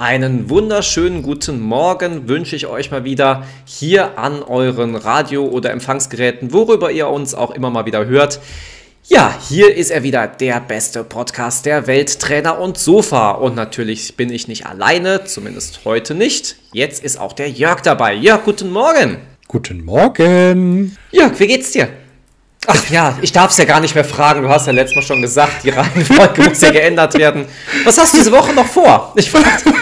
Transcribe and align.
Einen 0.00 0.48
wunderschönen 0.48 1.24
guten 1.24 1.60
Morgen 1.60 2.28
wünsche 2.28 2.54
ich 2.54 2.68
euch 2.68 2.92
mal 2.92 3.02
wieder 3.02 3.42
hier 3.64 4.16
an 4.16 4.44
euren 4.44 4.94
Radio- 4.94 5.46
oder 5.46 5.72
Empfangsgeräten, 5.72 6.52
worüber 6.52 6.92
ihr 6.92 7.08
uns 7.08 7.34
auch 7.34 7.50
immer 7.50 7.68
mal 7.70 7.84
wieder 7.84 8.06
hört. 8.06 8.38
Ja, 9.08 9.34
hier 9.48 9.74
ist 9.74 9.90
er 9.90 10.04
wieder, 10.04 10.28
der 10.28 10.60
beste 10.60 11.02
Podcast 11.02 11.66
der 11.66 11.88
Welt, 11.88 12.20
Trainer 12.20 12.60
und 12.60 12.78
Sofa. 12.78 13.32
Und 13.32 13.56
natürlich 13.56 14.16
bin 14.16 14.30
ich 14.30 14.46
nicht 14.46 14.66
alleine, 14.66 15.24
zumindest 15.24 15.80
heute 15.84 16.14
nicht. 16.14 16.54
Jetzt 16.72 17.02
ist 17.02 17.18
auch 17.18 17.32
der 17.32 17.50
Jörg 17.50 17.80
dabei. 17.80 18.14
Jörg, 18.14 18.44
guten 18.44 18.70
Morgen. 18.70 19.16
Guten 19.48 19.84
Morgen. 19.84 20.96
Jörg, 21.10 21.40
wie 21.40 21.48
geht's 21.48 21.72
dir? 21.72 21.88
Ach 22.68 22.88
ja, 22.90 23.18
ich 23.20 23.32
darf 23.32 23.50
es 23.50 23.56
ja 23.56 23.64
gar 23.64 23.80
nicht 23.80 23.96
mehr 23.96 24.04
fragen. 24.04 24.42
Du 24.42 24.48
hast 24.48 24.68
ja 24.68 24.72
letztes 24.72 24.94
Mal 24.94 25.02
schon 25.02 25.22
gesagt, 25.22 25.64
die 25.64 25.70
Reihenfolge 25.70 26.50
muss 26.50 26.60
ja 26.60 26.70
geändert 26.70 27.18
werden. 27.18 27.46
Was 27.84 27.98
hast 27.98 28.12
du 28.14 28.18
diese 28.18 28.30
Woche 28.30 28.52
noch 28.52 28.66
vor? 28.66 29.12
Ich 29.16 29.28
frage. 29.28 29.77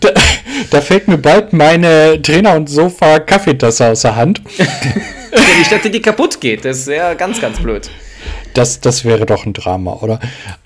Da, 0.00 0.10
da, 0.70 0.80
fällt 0.80 1.08
mir 1.08 1.18
bald 1.18 1.52
meine 1.52 2.20
Trainer- 2.22 2.54
und 2.54 2.68
Sofa-Kaffeetasse 2.68 3.88
aus 3.88 4.02
der 4.02 4.16
Hand. 4.16 4.42
Nicht, 5.58 5.72
dass 5.72 5.82
die 5.82 6.00
kaputt 6.00 6.40
geht. 6.40 6.64
Das 6.64 6.78
ist 6.78 6.88
ja 6.88 7.14
ganz, 7.14 7.40
ganz 7.40 7.60
blöd. 7.60 7.90
Das, 8.54 8.80
das 8.80 9.04
wäre 9.04 9.26
doch 9.26 9.46
ein 9.46 9.52
Drama, 9.52 9.98
oder? 10.02 10.18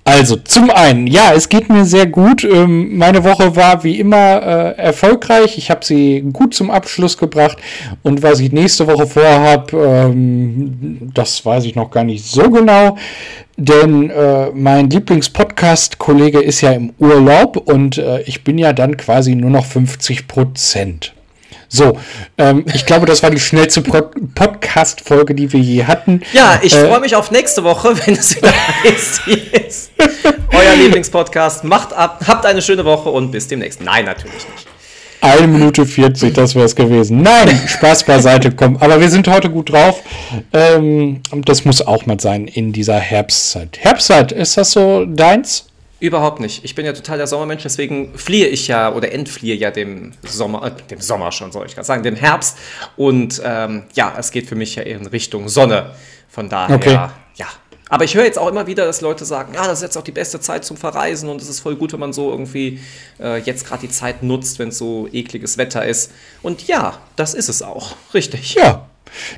Also, 0.04 0.36
zum 0.36 0.70
einen, 0.70 1.06
ja, 1.06 1.32
es 1.34 1.48
geht 1.48 1.68
mir 1.68 1.84
sehr 1.84 2.06
gut. 2.06 2.44
Ähm, 2.44 2.96
meine 2.96 3.24
Woche 3.24 3.56
war 3.56 3.84
wie 3.84 4.00
immer 4.00 4.42
äh, 4.42 4.78
erfolgreich. 4.78 5.58
Ich 5.58 5.70
habe 5.70 5.84
sie 5.84 6.24
gut 6.32 6.54
zum 6.54 6.70
Abschluss 6.70 7.18
gebracht. 7.18 7.58
Und 8.02 8.22
was 8.22 8.40
ich 8.40 8.52
nächste 8.52 8.86
Woche 8.86 9.06
vorhabe, 9.06 9.76
ähm, 9.76 11.10
das 11.14 11.44
weiß 11.44 11.64
ich 11.64 11.74
noch 11.74 11.90
gar 11.90 12.04
nicht 12.04 12.24
so 12.24 12.50
genau. 12.50 12.96
Denn 13.56 14.10
äh, 14.10 14.50
mein 14.52 14.90
Lieblingspodcast-Kollege 14.90 16.40
ist 16.40 16.60
ja 16.60 16.72
im 16.72 16.92
Urlaub 16.98 17.56
und 17.56 17.98
äh, 17.98 18.22
ich 18.22 18.42
bin 18.42 18.58
ja 18.58 18.72
dann 18.72 18.96
quasi 18.96 19.34
nur 19.36 19.50
noch 19.50 19.64
50 19.64 20.26
Prozent. 20.26 21.14
So, 21.68 21.98
ähm, 22.38 22.64
ich 22.72 22.86
glaube, 22.86 23.06
das 23.06 23.22
war 23.22 23.30
die 23.30 23.40
schnellste 23.40 23.82
Podcast-Folge, 23.82 25.34
die 25.34 25.52
wir 25.52 25.60
je 25.60 25.84
hatten. 25.84 26.22
Ja, 26.32 26.60
ich 26.62 26.74
äh, 26.74 26.88
freue 26.88 27.00
mich 27.00 27.16
auf 27.16 27.30
nächste 27.30 27.64
Woche, 27.64 27.94
wenn 28.06 28.14
es 28.14 28.36
wieder 28.36 28.52
heißt, 28.84 29.22
hier 29.24 29.66
ist 29.66 29.90
euer 30.52 30.76
Lieblingspodcast. 30.76 31.64
Macht 31.64 31.92
ab, 31.92 32.20
habt 32.26 32.46
eine 32.46 32.62
schöne 32.62 32.84
Woche 32.84 33.08
und 33.08 33.30
bis 33.30 33.48
demnächst. 33.48 33.80
Nein, 33.80 34.04
natürlich 34.04 34.46
nicht. 34.48 34.73
Eine 35.24 35.46
Minute 35.46 35.86
40, 35.86 36.34
das 36.34 36.54
wäre 36.54 36.66
es 36.66 36.76
gewesen. 36.76 37.22
Nein, 37.22 37.58
Spaß 37.66 38.04
beiseite 38.04 38.50
kommen. 38.50 38.76
Aber 38.80 39.00
wir 39.00 39.08
sind 39.08 39.26
heute 39.26 39.48
gut 39.48 39.72
drauf. 39.72 40.02
Ähm, 40.52 41.22
das 41.46 41.64
muss 41.64 41.80
auch 41.80 42.04
mal 42.04 42.20
sein 42.20 42.46
in 42.46 42.74
dieser 42.74 42.98
Herbstzeit. 42.98 43.78
Herbstzeit, 43.80 44.32
ist 44.32 44.58
das 44.58 44.72
so 44.72 45.06
deins? 45.06 45.66
Überhaupt 45.98 46.40
nicht. 46.40 46.62
Ich 46.66 46.74
bin 46.74 46.84
ja 46.84 46.92
total 46.92 47.16
der 47.16 47.26
Sommermensch, 47.26 47.62
deswegen 47.62 48.18
fliehe 48.18 48.48
ich 48.48 48.68
ja 48.68 48.92
oder 48.92 49.12
entfliehe 49.12 49.54
ja 49.54 49.70
dem 49.70 50.12
Sommer, 50.22 50.66
äh, 50.66 50.72
dem 50.90 51.00
Sommer 51.00 51.32
schon, 51.32 51.52
soll 51.52 51.64
ich 51.64 51.74
gerade 51.74 51.86
sagen, 51.86 52.02
dem 52.02 52.16
Herbst. 52.16 52.58
Und 52.98 53.40
ähm, 53.42 53.84
ja, 53.94 54.12
es 54.18 54.30
geht 54.30 54.46
für 54.46 54.56
mich 54.56 54.74
ja 54.74 54.82
in 54.82 55.06
Richtung 55.06 55.48
Sonne. 55.48 55.92
Von 56.28 56.50
daher, 56.50 56.76
okay. 56.76 56.92
ja. 56.92 57.46
Aber 57.94 58.02
ich 58.02 58.16
höre 58.16 58.24
jetzt 58.24 58.40
auch 58.40 58.48
immer 58.48 58.66
wieder, 58.66 58.86
dass 58.86 59.02
Leute 59.02 59.24
sagen, 59.24 59.54
ja, 59.54 59.68
das 59.68 59.78
ist 59.78 59.82
jetzt 59.82 59.96
auch 59.96 60.02
die 60.02 60.10
beste 60.10 60.40
Zeit 60.40 60.64
zum 60.64 60.76
Verreisen 60.76 61.28
und 61.28 61.40
es 61.40 61.48
ist 61.48 61.60
voll 61.60 61.76
gut, 61.76 61.92
wenn 61.92 62.00
man 62.00 62.12
so 62.12 62.28
irgendwie 62.28 62.80
äh, 63.20 63.38
jetzt 63.42 63.68
gerade 63.68 63.82
die 63.82 63.88
Zeit 63.88 64.24
nutzt, 64.24 64.58
wenn 64.58 64.70
es 64.70 64.78
so 64.78 65.08
ekliges 65.12 65.58
Wetter 65.58 65.86
ist. 65.86 66.10
Und 66.42 66.66
ja, 66.66 66.98
das 67.14 67.34
ist 67.34 67.48
es 67.48 67.62
auch. 67.62 67.94
Richtig. 68.12 68.54
Ja, 68.54 68.88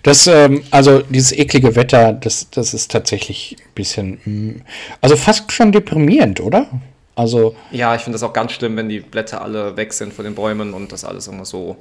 das, 0.03 0.27
ähm, 0.27 0.65
also 0.71 1.03
dieses 1.03 1.33
eklige 1.33 1.77
Wetter, 1.77 2.15
das, 2.15 2.49
das 2.49 2.73
ist 2.73 2.91
tatsächlich 2.91 3.59
ein 3.61 3.75
bisschen, 3.75 4.21
mm, 4.25 4.63
also 5.03 5.17
fast 5.17 5.53
schon 5.53 5.71
deprimierend, 5.71 6.41
oder? 6.41 6.67
Also. 7.15 7.55
Ja, 7.73 7.95
ich 7.95 8.01
finde 8.01 8.15
das 8.15 8.23
auch 8.23 8.33
ganz 8.33 8.53
schlimm, 8.53 8.75
wenn 8.79 8.89
die 8.89 9.01
Blätter 9.01 9.43
alle 9.43 9.77
weg 9.77 9.93
sind 9.93 10.15
von 10.15 10.25
den 10.25 10.35
Bäumen 10.35 10.73
und 10.73 10.93
das 10.93 11.05
alles 11.05 11.29
immer 11.29 11.45
so. 11.45 11.77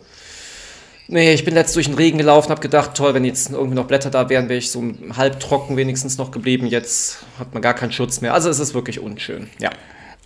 Nee, 1.08 1.34
ich 1.34 1.46
bin 1.46 1.54
letztens 1.54 1.74
durch 1.76 1.86
den 1.86 1.96
Regen 1.96 2.18
gelaufen, 2.18 2.50
habe 2.50 2.62
gedacht, 2.62 2.96
toll, 2.96 3.14
wenn 3.14 3.26
jetzt 3.26 3.52
irgendwie 3.52 3.76
noch 3.76 3.86
Blätter 3.86 4.10
da 4.10 4.30
wären, 4.30 4.50
wäre 4.50 4.58
ich 4.58 4.72
so 4.72 4.84
halb 5.16 5.40
trocken 5.40 5.78
wenigstens 5.78 6.18
noch 6.18 6.32
geblieben. 6.32 6.66
Jetzt 6.66 7.20
hat 7.38 7.54
man 7.54 7.62
gar 7.62 7.76
keinen 7.76 7.92
Schutz 7.92 8.22
mehr. 8.22 8.34
Also 8.34 8.50
es 8.50 8.60
ist 8.60 8.74
wirklich 8.74 9.00
unschön, 9.00 9.48
ja. 9.60 9.70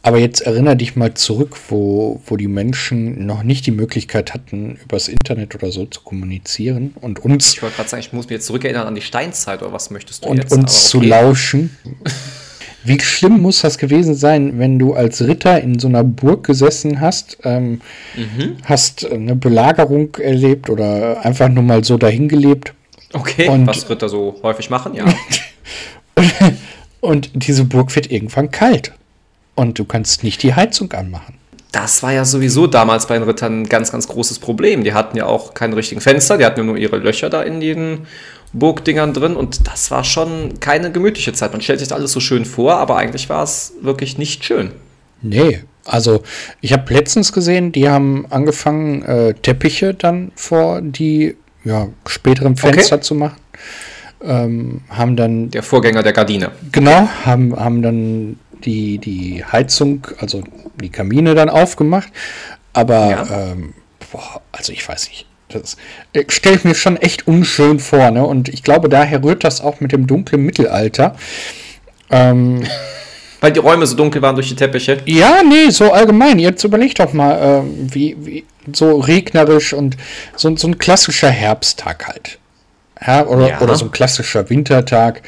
Aber 0.01 0.17
jetzt 0.17 0.41
erinnere 0.41 0.77
dich 0.77 0.95
mal 0.95 1.13
zurück, 1.13 1.57
wo, 1.67 2.21
wo 2.25 2.37
die 2.37 2.47
Menschen 2.47 3.25
noch 3.25 3.43
nicht 3.43 3.65
die 3.65 3.71
Möglichkeit 3.71 4.33
hatten, 4.33 4.79
übers 4.81 5.09
Internet 5.09 5.55
oder 5.55 5.71
so 5.71 5.85
zu 5.85 6.01
kommunizieren 6.01 6.93
und 7.01 7.19
uns. 7.19 7.53
Ich 7.55 7.61
wollte 7.61 7.75
gerade 7.75 7.89
sagen, 7.89 8.01
ich 8.01 8.13
muss 8.13 8.25
mich 8.25 8.35
jetzt 8.35 8.45
zurückerinnern 8.45 8.87
an 8.87 8.95
die 8.95 9.01
Steinzeit 9.01 9.61
oder 9.61 9.73
was 9.73 9.89
möchtest 9.89 10.23
du 10.23 10.29
und 10.29 10.37
jetzt? 10.37 10.53
Und 10.53 10.61
uns 10.61 10.71
okay. 10.71 10.89
zu 10.89 11.01
lauschen. 11.01 11.77
Wie 12.89 12.99
schlimm 12.99 13.43
muss 13.43 13.61
das 13.61 13.77
gewesen 13.77 14.15
sein, 14.15 14.57
wenn 14.57 14.79
du 14.79 14.95
als 14.95 15.21
Ritter 15.21 15.61
in 15.61 15.77
so 15.77 15.87
einer 15.87 16.03
Burg 16.03 16.43
gesessen 16.43 16.99
hast, 16.99 17.37
ähm, 17.43 17.81
mhm. 18.15 18.57
hast 18.63 19.05
eine 19.05 19.35
Belagerung 19.35 20.15
erlebt 20.15 20.71
oder 20.71 21.23
einfach 21.23 21.49
nur 21.49 21.61
mal 21.61 21.83
so 21.83 21.99
dahin 21.99 22.27
gelebt? 22.27 22.73
Okay, 23.13 23.47
und, 23.47 23.67
was 23.67 23.87
Ritter 23.91 24.09
so 24.09 24.39
häufig 24.41 24.71
machen, 24.71 24.95
ja. 24.95 25.05
und, 26.15 26.55
und 26.99 27.29
diese 27.35 27.63
Burg 27.63 27.95
wird 27.95 28.11
irgendwann 28.11 28.49
kalt 28.49 28.91
und 29.53 29.77
du 29.77 29.85
kannst 29.85 30.23
nicht 30.23 30.41
die 30.41 30.55
Heizung 30.55 30.91
anmachen. 30.93 31.35
Das 31.71 32.01
war 32.01 32.11
ja 32.11 32.25
sowieso 32.25 32.65
damals 32.65 33.05
bei 33.05 33.19
den 33.19 33.23
Rittern 33.23 33.61
ein 33.61 33.69
ganz, 33.69 33.91
ganz 33.91 34.07
großes 34.07 34.39
Problem. 34.39 34.83
Die 34.83 34.93
hatten 34.93 35.15
ja 35.15 35.27
auch 35.27 35.53
keine 35.53 35.75
richtigen 35.75 36.01
Fenster, 36.01 36.39
die 36.39 36.45
hatten 36.45 36.61
ja 36.61 36.65
nur 36.65 36.77
ihre 36.77 36.97
Löcher 36.97 37.29
da 37.29 37.43
in 37.43 37.59
den 37.59 38.07
Burgdingern 38.53 39.13
drin 39.13 39.35
und 39.35 39.67
das 39.67 39.91
war 39.91 40.03
schon 40.03 40.59
keine 40.59 40.91
gemütliche 40.91 41.33
Zeit. 41.33 41.51
Man 41.51 41.61
stellt 41.61 41.79
sich 41.79 41.87
das 41.87 41.97
alles 41.97 42.11
so 42.11 42.19
schön 42.19 42.45
vor, 42.45 42.75
aber 42.77 42.97
eigentlich 42.97 43.29
war 43.29 43.43
es 43.43 43.73
wirklich 43.81 44.17
nicht 44.17 44.43
schön. 44.43 44.71
Nee, 45.21 45.61
also 45.85 46.23
ich 46.61 46.73
habe 46.73 46.93
letztens 46.93 47.33
gesehen, 47.33 47.71
die 47.71 47.89
haben 47.89 48.25
angefangen, 48.29 49.03
äh, 49.03 49.33
Teppiche 49.33 49.93
dann 49.93 50.31
vor 50.35 50.81
die 50.81 51.35
ja, 51.63 51.89
späteren 52.07 52.55
Fenster 52.55 52.97
okay. 52.97 53.03
zu 53.03 53.15
machen. 53.15 53.37
Ähm, 54.21 54.81
haben 54.89 55.15
dann. 55.15 55.49
Der 55.51 55.63
Vorgänger 55.63 56.03
der 56.03 56.13
Gardine. 56.13 56.51
Genau, 56.71 57.07
haben, 57.25 57.55
haben 57.55 57.81
dann 57.81 58.39
die, 58.65 58.97
die 58.97 59.43
Heizung, 59.45 60.05
also 60.19 60.43
die 60.81 60.89
Kamine 60.89 61.35
dann 61.35 61.49
aufgemacht. 61.49 62.09
Aber, 62.73 63.09
ja. 63.09 63.51
ähm, 63.51 63.73
boah, 64.11 64.41
also 64.51 64.73
ich 64.73 64.87
weiß 64.87 65.07
nicht. 65.09 65.28
Das 65.49 65.77
äh, 66.13 66.23
stelle 66.29 66.55
ich 66.57 66.63
mir 66.63 66.75
schon 66.75 66.97
echt 66.97 67.27
unschön 67.27 67.79
vor. 67.79 68.11
Ne? 68.11 68.25
Und 68.25 68.49
ich 68.49 68.63
glaube, 68.63 68.89
daher 68.89 69.23
rührt 69.23 69.43
das 69.43 69.61
auch 69.61 69.79
mit 69.79 69.91
dem 69.91 70.07
dunklen 70.07 70.43
Mittelalter. 70.43 71.15
Ähm, 72.09 72.63
Weil 73.41 73.53
die 73.53 73.59
Räume 73.59 73.85
so 73.87 73.95
dunkel 73.95 74.21
waren 74.21 74.35
durch 74.35 74.49
die 74.49 74.55
Teppiche? 74.55 74.97
Ja, 75.05 75.41
nee, 75.43 75.69
so 75.69 75.93
allgemein. 75.93 76.39
Jetzt 76.39 76.63
überlegt 76.63 76.99
doch 76.99 77.13
mal, 77.13 77.39
ähm, 77.41 77.87
wie, 77.93 78.17
wie 78.19 78.45
so 78.73 78.99
regnerisch 78.99 79.73
und 79.73 79.95
so, 80.35 80.55
so 80.57 80.67
ein 80.67 80.77
klassischer 80.77 81.29
Herbsttag 81.29 82.07
halt. 82.07 82.37
Ja, 83.05 83.25
oder, 83.25 83.47
ja. 83.47 83.61
oder 83.61 83.75
so 83.75 83.85
ein 83.85 83.91
klassischer 83.91 84.49
Wintertag 84.49 85.21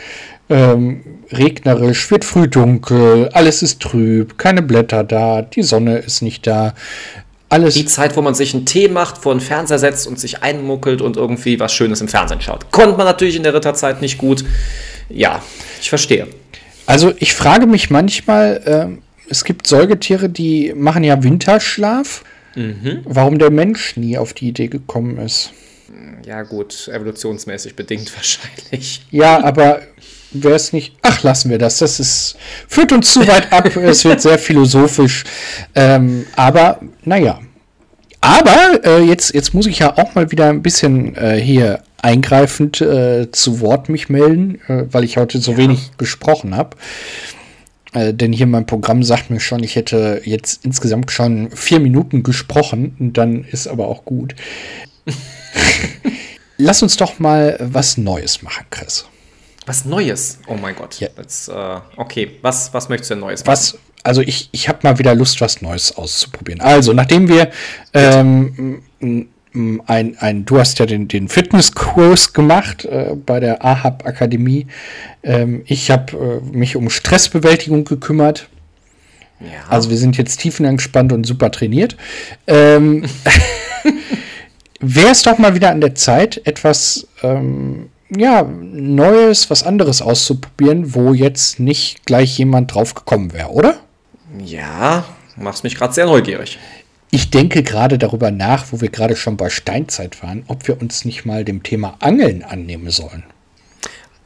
ähm, 0.49 1.03
regnerisch, 1.31 2.11
wird 2.11 2.25
früh 2.25 2.47
dunkel, 2.47 3.29
alles 3.31 3.63
ist 3.63 3.81
trüb, 3.81 4.37
keine 4.37 4.61
Blätter 4.61 5.05
da, 5.05 5.41
die 5.41 5.63
Sonne 5.63 5.97
ist 5.99 6.21
nicht 6.21 6.45
da. 6.45 6.73
Alles 7.51 7.73
die 7.73 7.85
Zeit, 7.85 8.15
wo 8.15 8.21
man 8.21 8.33
sich 8.33 8.53
einen 8.53 8.65
Tee 8.65 8.87
macht, 8.87 9.17
vor 9.17 9.33
den 9.33 9.41
Fernseher 9.41 9.77
setzt 9.77 10.07
und 10.07 10.17
sich 10.17 10.41
einmuckelt 10.41 11.01
und 11.01 11.17
irgendwie 11.17 11.59
was 11.59 11.73
Schönes 11.73 11.99
im 11.99 12.07
Fernsehen 12.07 12.39
schaut. 12.39 12.71
Konnte 12.71 12.95
man 12.95 13.05
natürlich 13.05 13.35
in 13.35 13.43
der 13.43 13.53
Ritterzeit 13.53 14.01
nicht 14.01 14.17
gut. 14.17 14.45
Ja, 15.09 15.43
ich 15.81 15.89
verstehe. 15.89 16.27
Also 16.85 17.13
ich 17.19 17.33
frage 17.33 17.67
mich 17.67 17.89
manchmal, 17.89 18.61
äh, 18.97 19.29
es 19.29 19.43
gibt 19.43 19.67
Säugetiere, 19.67 20.29
die 20.29 20.73
machen 20.75 21.03
ja 21.03 21.23
Winterschlaf. 21.23 22.23
Mhm. 22.55 23.01
Warum 23.03 23.37
der 23.37 23.49
Mensch 23.49 23.97
nie 23.97 24.17
auf 24.17 24.33
die 24.33 24.49
Idee 24.49 24.67
gekommen 24.67 25.17
ist. 25.17 25.51
Ja 26.25 26.43
gut, 26.43 26.87
evolutionsmäßig 26.87 27.75
bedingt 27.75 28.15
wahrscheinlich. 28.15 29.05
Ja, 29.11 29.43
aber 29.43 29.81
wäre 30.33 30.55
es 30.55 30.73
nicht. 30.73 30.95
Ach, 31.01 31.23
lassen 31.23 31.49
wir 31.49 31.57
das. 31.57 31.77
Das 31.79 31.99
ist, 31.99 32.37
führt 32.67 32.91
uns 32.91 33.13
zu 33.13 33.27
weit 33.27 33.51
ab. 33.51 33.75
es 33.75 34.05
wird 34.05 34.21
sehr 34.21 34.39
philosophisch. 34.39 35.23
Ähm, 35.75 36.25
aber, 36.35 36.79
naja. 37.03 37.39
Aber 38.21 38.79
äh, 38.83 39.01
jetzt, 39.01 39.33
jetzt 39.33 39.53
muss 39.53 39.65
ich 39.65 39.79
ja 39.79 39.97
auch 39.97 40.13
mal 40.13 40.31
wieder 40.31 40.49
ein 40.49 40.61
bisschen 40.61 41.15
äh, 41.15 41.39
hier 41.41 41.81
eingreifend 42.01 42.79
äh, 42.81 43.31
zu 43.31 43.61
Wort 43.61 43.89
mich 43.89 44.09
melden, 44.09 44.59
äh, 44.67 44.83
weil 44.91 45.03
ich 45.03 45.17
heute 45.17 45.39
so 45.39 45.53
ja. 45.53 45.57
wenig 45.57 45.91
gesprochen 45.97 46.55
habe. 46.55 46.77
Äh, 47.93 48.13
denn 48.13 48.31
hier 48.31 48.47
mein 48.47 48.65
Programm 48.65 49.03
sagt 49.03 49.29
mir 49.29 49.39
schon, 49.39 49.63
ich 49.63 49.75
hätte 49.75 50.21
jetzt 50.23 50.63
insgesamt 50.63 51.11
schon 51.11 51.51
vier 51.51 51.79
Minuten 51.79 52.23
gesprochen. 52.23 52.95
Und 52.99 53.17
dann 53.17 53.43
ist 53.43 53.67
aber 53.67 53.87
auch 53.87 54.05
gut. 54.05 54.35
Lass 56.57 56.83
uns 56.83 56.95
doch 56.97 57.19
mal 57.19 57.57
was 57.59 57.97
Neues 57.97 58.43
machen, 58.43 58.65
Chris. 58.69 59.05
Was 59.65 59.85
Neues? 59.85 60.39
Oh 60.47 60.55
mein 60.55 60.75
Gott. 60.75 60.99
Ja. 60.99 61.09
Jetzt, 61.17 61.49
äh, 61.49 61.79
okay, 61.97 62.37
was, 62.41 62.73
was 62.73 62.89
möchtest 62.89 63.11
du 63.11 63.15
denn 63.15 63.21
Neues 63.21 63.41
machen? 63.41 63.51
Was, 63.51 63.77
also 64.03 64.21
ich, 64.21 64.49
ich 64.51 64.67
habe 64.67 64.79
mal 64.83 64.97
wieder 64.97 65.13
Lust, 65.13 65.41
was 65.41 65.61
Neues 65.61 65.95
auszuprobieren. 65.95 66.61
Also, 66.61 66.93
nachdem 66.93 67.27
wir 67.27 67.51
ähm, 67.93 68.81
ein, 69.85 70.17
ein, 70.19 70.45
du 70.45 70.59
hast 70.59 70.79
ja 70.79 70.85
den, 70.85 71.07
den 71.07 71.27
Fitnesskurs 71.27 72.33
gemacht 72.33 72.85
äh, 72.85 73.15
bei 73.15 73.39
der 73.39 73.63
AHAB 73.63 74.05
Akademie. 74.05 74.67
Ähm, 75.23 75.63
ich 75.65 75.91
habe 75.91 76.41
äh, 76.43 76.57
mich 76.57 76.75
um 76.75 76.89
Stressbewältigung 76.89 77.83
gekümmert. 77.83 78.47
Ja. 79.39 79.47
Also 79.69 79.89
wir 79.89 79.97
sind 79.97 80.17
jetzt 80.17 80.39
tiefenentspannt 80.39 81.11
und 81.11 81.25
super 81.25 81.51
trainiert. 81.51 81.97
Ähm, 82.47 83.05
Wäre 84.79 85.09
es 85.09 85.21
doch 85.21 85.37
mal 85.37 85.53
wieder 85.53 85.69
an 85.69 85.81
der 85.81 85.93
Zeit, 85.93 86.41
etwas 86.45 87.07
ähm, 87.21 87.90
ja, 88.15 88.43
Neues, 88.43 89.49
was 89.49 89.63
anderes 89.63 90.01
auszuprobieren, 90.01 90.93
wo 90.93 91.13
jetzt 91.13 91.59
nicht 91.59 92.05
gleich 92.05 92.37
jemand 92.37 92.73
drauf 92.73 92.93
gekommen 92.93 93.33
wäre, 93.33 93.49
oder? 93.49 93.79
Ja, 94.39 95.05
machst 95.37 95.63
mich 95.63 95.75
gerade 95.75 95.93
sehr 95.93 96.05
neugierig. 96.05 96.59
Ich 97.09 97.29
denke 97.29 97.63
gerade 97.63 97.97
darüber 97.97 98.31
nach, 98.31 98.67
wo 98.71 98.79
wir 98.79 98.89
gerade 98.89 99.15
schon 99.15 99.35
bei 99.35 99.49
Steinzeit 99.49 100.23
waren, 100.23 100.43
ob 100.47 100.67
wir 100.67 100.81
uns 100.81 101.03
nicht 101.03 101.25
mal 101.25 101.43
dem 101.43 101.63
Thema 101.63 101.97
Angeln 101.99 102.43
annehmen 102.43 102.89
sollen. 102.89 103.23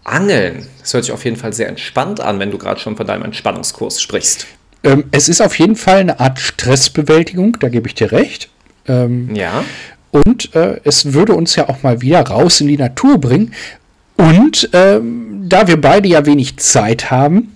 Angeln, 0.03 0.67
das 0.79 0.93
hört 0.93 1.05
sich 1.05 1.13
auf 1.13 1.25
jeden 1.25 1.35
Fall 1.35 1.51
sehr 1.51 1.67
entspannt 1.67 2.19
an, 2.19 2.37
wenn 2.39 2.51
du 2.51 2.59
gerade 2.59 2.79
schon 2.79 2.95
von 2.95 3.07
deinem 3.07 3.23
Entspannungskurs 3.23 4.01
sprichst. 4.01 4.45
Ähm, 4.83 5.05
es 5.09 5.29
ist 5.29 5.41
auf 5.41 5.57
jeden 5.57 5.75
Fall 5.75 5.97
eine 5.97 6.19
Art 6.19 6.39
Stressbewältigung, 6.39 7.57
da 7.59 7.69
gebe 7.69 7.87
ich 7.87 7.95
dir 7.95 8.11
recht. 8.11 8.49
Ähm, 8.87 9.33
ja. 9.33 9.63
Und 10.15 10.55
äh, 10.55 10.79
es 10.85 11.11
würde 11.11 11.33
uns 11.33 11.57
ja 11.57 11.67
auch 11.67 11.83
mal 11.83 12.01
wieder 12.01 12.21
raus 12.21 12.61
in 12.61 12.67
die 12.67 12.77
Natur 12.77 13.19
bringen. 13.19 13.53
Und 14.15 14.69
ähm, 14.71 15.43
da 15.49 15.67
wir 15.67 15.79
beide 15.81 16.07
ja 16.07 16.25
wenig 16.25 16.55
Zeit 16.55 17.11
haben, 17.11 17.51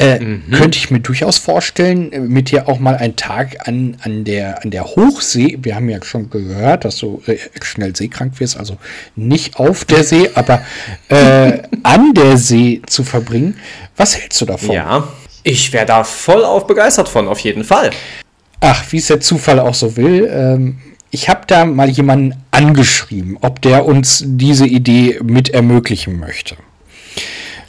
äh, 0.00 0.18
mhm. 0.18 0.50
könnte 0.50 0.76
ich 0.76 0.90
mir 0.90 0.98
durchaus 0.98 1.38
vorstellen, 1.38 2.10
äh, 2.10 2.18
mit 2.18 2.50
dir 2.50 2.68
auch 2.68 2.80
mal 2.80 2.96
einen 2.96 3.14
Tag 3.14 3.68
an, 3.68 3.96
an, 4.02 4.24
der, 4.24 4.64
an 4.64 4.72
der 4.72 4.86
Hochsee, 4.86 5.58
wir 5.62 5.76
haben 5.76 5.88
ja 5.88 6.02
schon 6.02 6.30
gehört, 6.30 6.84
dass 6.84 6.96
du 6.96 7.22
äh, 7.26 7.36
schnell 7.62 7.94
seekrank 7.94 8.40
wirst, 8.40 8.56
also 8.56 8.76
nicht 9.14 9.60
auf 9.60 9.84
der 9.84 10.02
See, 10.02 10.28
aber 10.34 10.62
äh, 11.10 11.58
an 11.84 12.12
der 12.14 12.36
See 12.38 12.82
zu 12.86 13.04
verbringen. 13.04 13.56
Was 13.96 14.16
hältst 14.16 14.40
du 14.40 14.46
davon? 14.46 14.74
Ja, 14.74 15.06
ich 15.44 15.72
wäre 15.72 15.86
da 15.86 16.02
voll 16.02 16.44
auf 16.44 16.66
begeistert 16.66 17.08
von, 17.08 17.28
auf 17.28 17.38
jeden 17.38 17.62
Fall. 17.62 17.90
Ach, 18.58 18.82
wie 18.90 18.96
es 18.96 19.06
der 19.06 19.20
Zufall 19.20 19.60
auch 19.60 19.74
so 19.74 19.96
will. 19.96 20.28
Ähm, 20.28 20.78
ich 21.10 21.28
habe 21.28 21.42
da 21.46 21.64
mal 21.64 21.88
jemanden 21.88 22.34
angeschrieben, 22.50 23.38
ob 23.40 23.60
der 23.62 23.84
uns 23.86 24.22
diese 24.26 24.66
Idee 24.66 25.20
mit 25.22 25.50
ermöglichen 25.50 26.18
möchte. 26.18 26.56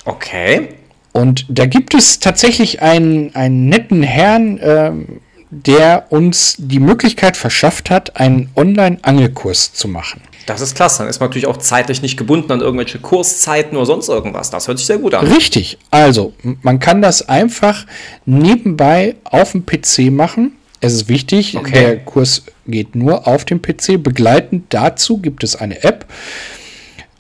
Okay. 0.06 0.70
Und 1.14 1.46
da 1.50 1.66
gibt 1.66 1.94
es 1.94 2.20
tatsächlich 2.20 2.82
einen, 2.82 3.36
einen 3.36 3.68
netten 3.68 4.04
Herrn, 4.04 4.60
ähm, 4.62 5.22
der 5.50 6.08
uns 6.12 6.56
die 6.58 6.80
Möglichkeit 6.80 7.36
verschafft 7.36 7.90
hat, 7.90 8.16
einen 8.18 8.50
Online-Angelkurs 8.56 9.74
zu 9.74 9.90
machen. 9.90 10.22
Das 10.46 10.62
ist 10.62 10.76
klasse. 10.76 11.00
Dann 11.00 11.10
ist 11.10 11.20
man 11.20 11.30
natürlich 11.30 11.48
auch 11.48 11.58
zeitlich 11.58 12.02
nicht 12.02 12.18
gebunden 12.18 12.52
an 12.52 12.62
irgendwelche 12.62 13.00
Kurszeiten 13.00 13.76
oder 13.78 13.86
sonst 13.86 14.08
irgendwas. 14.08 14.50
Das 14.50 14.68
hört 14.68 14.78
sich 14.78 14.88
sehr 14.88 14.98
gut 14.98 15.14
an. 15.14 15.28
Richtig. 15.28 15.78
Also, 15.92 16.34
man 16.62 16.80
kann 16.80 17.02
das 17.02 17.28
einfach 17.28 17.86
nebenbei 18.26 19.16
auf 19.24 19.52
dem 19.52 19.66
PC 19.66 20.12
machen. 20.12 20.54
Es 20.82 20.94
ist 20.94 21.08
wichtig, 21.08 21.56
okay. 21.56 21.72
der 21.72 22.00
Kurs 22.00 22.44
geht 22.66 22.96
nur 22.96 23.28
auf 23.28 23.46
dem 23.46 23.62
PC. 23.62 24.02
Begleitend 24.02 24.66
dazu 24.70 25.20
gibt 25.20 25.44
es 25.44 25.56
eine 25.56 25.84
App. 25.84 26.06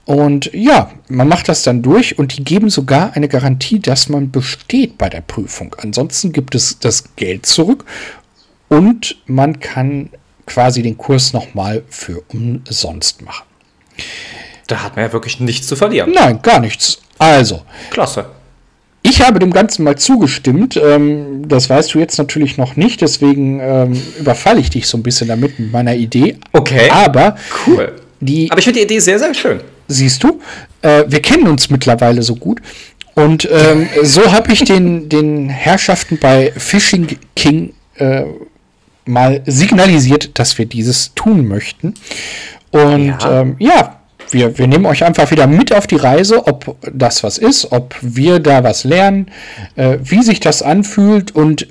Und 0.05 0.51
ja, 0.53 0.91
man 1.07 1.27
macht 1.27 1.47
das 1.47 1.61
dann 1.61 1.83
durch 1.83 2.17
und 2.17 2.37
die 2.37 2.43
geben 2.43 2.71
sogar 2.71 3.15
eine 3.15 3.27
Garantie, 3.27 3.79
dass 3.79 4.09
man 4.09 4.31
besteht 4.31 4.97
bei 4.97 5.09
der 5.09 5.21
Prüfung. 5.21 5.75
Ansonsten 5.77 6.31
gibt 6.31 6.55
es 6.55 6.79
das 6.79 7.15
Geld 7.15 7.45
zurück 7.45 7.85
und 8.67 9.17
man 9.27 9.59
kann 9.59 10.09
quasi 10.47 10.81
den 10.81 10.97
Kurs 10.97 11.33
nochmal 11.33 11.83
für 11.87 12.23
umsonst 12.29 13.21
machen. 13.21 13.45
Da 14.65 14.81
hat 14.83 14.95
man 14.95 15.05
ja 15.05 15.13
wirklich 15.13 15.39
nichts 15.39 15.67
zu 15.67 15.75
verlieren. 15.75 16.11
Nein, 16.11 16.41
gar 16.41 16.59
nichts. 16.59 16.99
Also. 17.19 17.61
Klasse. 17.91 18.25
Ich 19.11 19.19
habe 19.19 19.39
dem 19.39 19.51
Ganzen 19.51 19.83
mal 19.83 19.97
zugestimmt. 19.97 20.79
Ähm, 20.81 21.45
das 21.45 21.69
weißt 21.69 21.93
du 21.93 21.99
jetzt 21.99 22.17
natürlich 22.17 22.57
noch 22.57 22.77
nicht, 22.77 23.01
deswegen 23.01 23.59
ähm, 23.59 24.01
überfalle 24.17 24.61
ich 24.61 24.69
dich 24.69 24.87
so 24.87 24.97
ein 24.97 25.03
bisschen 25.03 25.27
damit 25.27 25.59
mit 25.59 25.69
meiner 25.69 25.93
Idee. 25.93 26.37
Okay. 26.53 26.89
Aber 26.89 27.35
cool. 27.67 27.91
Die, 28.21 28.49
Aber 28.49 28.59
ich 28.59 28.63
finde 28.63 28.79
die 28.79 28.85
Idee 28.85 28.99
sehr, 28.99 29.19
sehr 29.19 29.33
schön. 29.33 29.59
Siehst 29.89 30.23
du, 30.23 30.39
äh, 30.81 31.03
wir 31.09 31.21
kennen 31.21 31.49
uns 31.49 31.69
mittlerweile 31.69 32.23
so 32.23 32.37
gut. 32.37 32.61
Und 33.13 33.49
ähm, 33.51 33.89
so 34.03 34.31
habe 34.31 34.53
ich 34.53 34.63
den, 34.63 35.09
den 35.09 35.49
Herrschaften 35.49 36.17
bei 36.17 36.53
Fishing 36.55 37.17
King 37.35 37.73
äh, 37.95 38.23
mal 39.03 39.41
signalisiert, 39.45 40.39
dass 40.39 40.57
wir 40.57 40.67
dieses 40.67 41.13
tun 41.15 41.49
möchten. 41.49 41.95
Und 42.71 43.07
ja, 43.07 43.41
ähm, 43.41 43.57
ja 43.59 44.00
wir, 44.31 44.57
wir 44.57 44.67
nehmen 44.67 44.85
euch 44.85 45.03
einfach 45.03 45.29
wieder 45.31 45.47
mit 45.47 45.73
auf 45.73 45.87
die 45.87 45.97
Reise, 45.97 46.47
ob 46.47 46.75
das 46.91 47.23
was 47.23 47.37
ist, 47.37 47.71
ob 47.71 47.95
wir 48.01 48.39
da 48.39 48.63
was 48.63 48.83
lernen, 48.83 49.31
äh, 49.75 49.97
wie 50.01 50.23
sich 50.23 50.39
das 50.39 50.61
anfühlt 50.61 51.35
und 51.35 51.67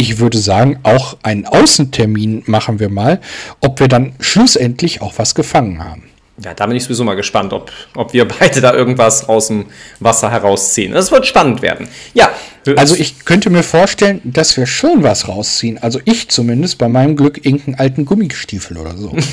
ich 0.00 0.18
würde 0.18 0.38
sagen, 0.38 0.78
auch 0.84 1.16
einen 1.22 1.44
Außentermin 1.44 2.44
machen 2.46 2.78
wir 2.78 2.88
mal, 2.88 3.20
ob 3.60 3.80
wir 3.80 3.88
dann 3.88 4.14
schlussendlich 4.20 5.02
auch 5.02 5.14
was 5.16 5.34
gefangen 5.34 5.82
haben. 5.82 6.04
Ja, 6.44 6.54
da 6.54 6.66
bin 6.66 6.76
ich 6.76 6.84
sowieso 6.84 7.02
mal 7.02 7.16
gespannt, 7.16 7.52
ob, 7.52 7.72
ob 7.96 8.12
wir 8.12 8.28
beide 8.40 8.60
da 8.60 8.72
irgendwas 8.72 9.28
aus 9.28 9.48
dem 9.48 9.66
Wasser 9.98 10.30
herausziehen. 10.30 10.94
Es 10.94 11.10
wird 11.10 11.26
spannend 11.26 11.62
werden. 11.62 11.88
Ja. 12.14 12.30
Also 12.76 12.94
ich 12.94 13.24
könnte 13.24 13.50
mir 13.50 13.64
vorstellen, 13.64 14.20
dass 14.24 14.56
wir 14.56 14.66
schon 14.66 15.02
was 15.02 15.26
rausziehen. 15.26 15.78
Also 15.78 16.00
ich 16.04 16.28
zumindest 16.28 16.78
bei 16.78 16.88
meinem 16.88 17.16
Glück 17.16 17.44
irgendeinen 17.44 17.74
alten 17.76 18.04
Gummistiefel 18.04 18.76
oder 18.76 18.96
so. 18.96 19.16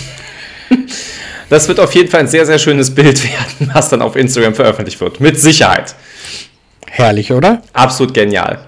Das 1.50 1.68
wird 1.68 1.80
auf 1.80 1.94
jeden 1.94 2.10
Fall 2.10 2.22
ein 2.22 2.28
sehr, 2.28 2.46
sehr 2.46 2.60
schönes 2.60 2.94
Bild 2.94 3.24
werden, 3.32 3.72
was 3.74 3.90
dann 3.90 4.02
auf 4.02 4.16
Instagram 4.16 4.56
veröffentlicht 4.56 5.00
wird. 5.02 5.20
Mit 5.20 5.40
Sicherheit. 5.40 5.96
Herrlich, 6.88 7.32
oder? 7.32 7.62
Absolut 7.74 8.14
genial. 8.14 8.60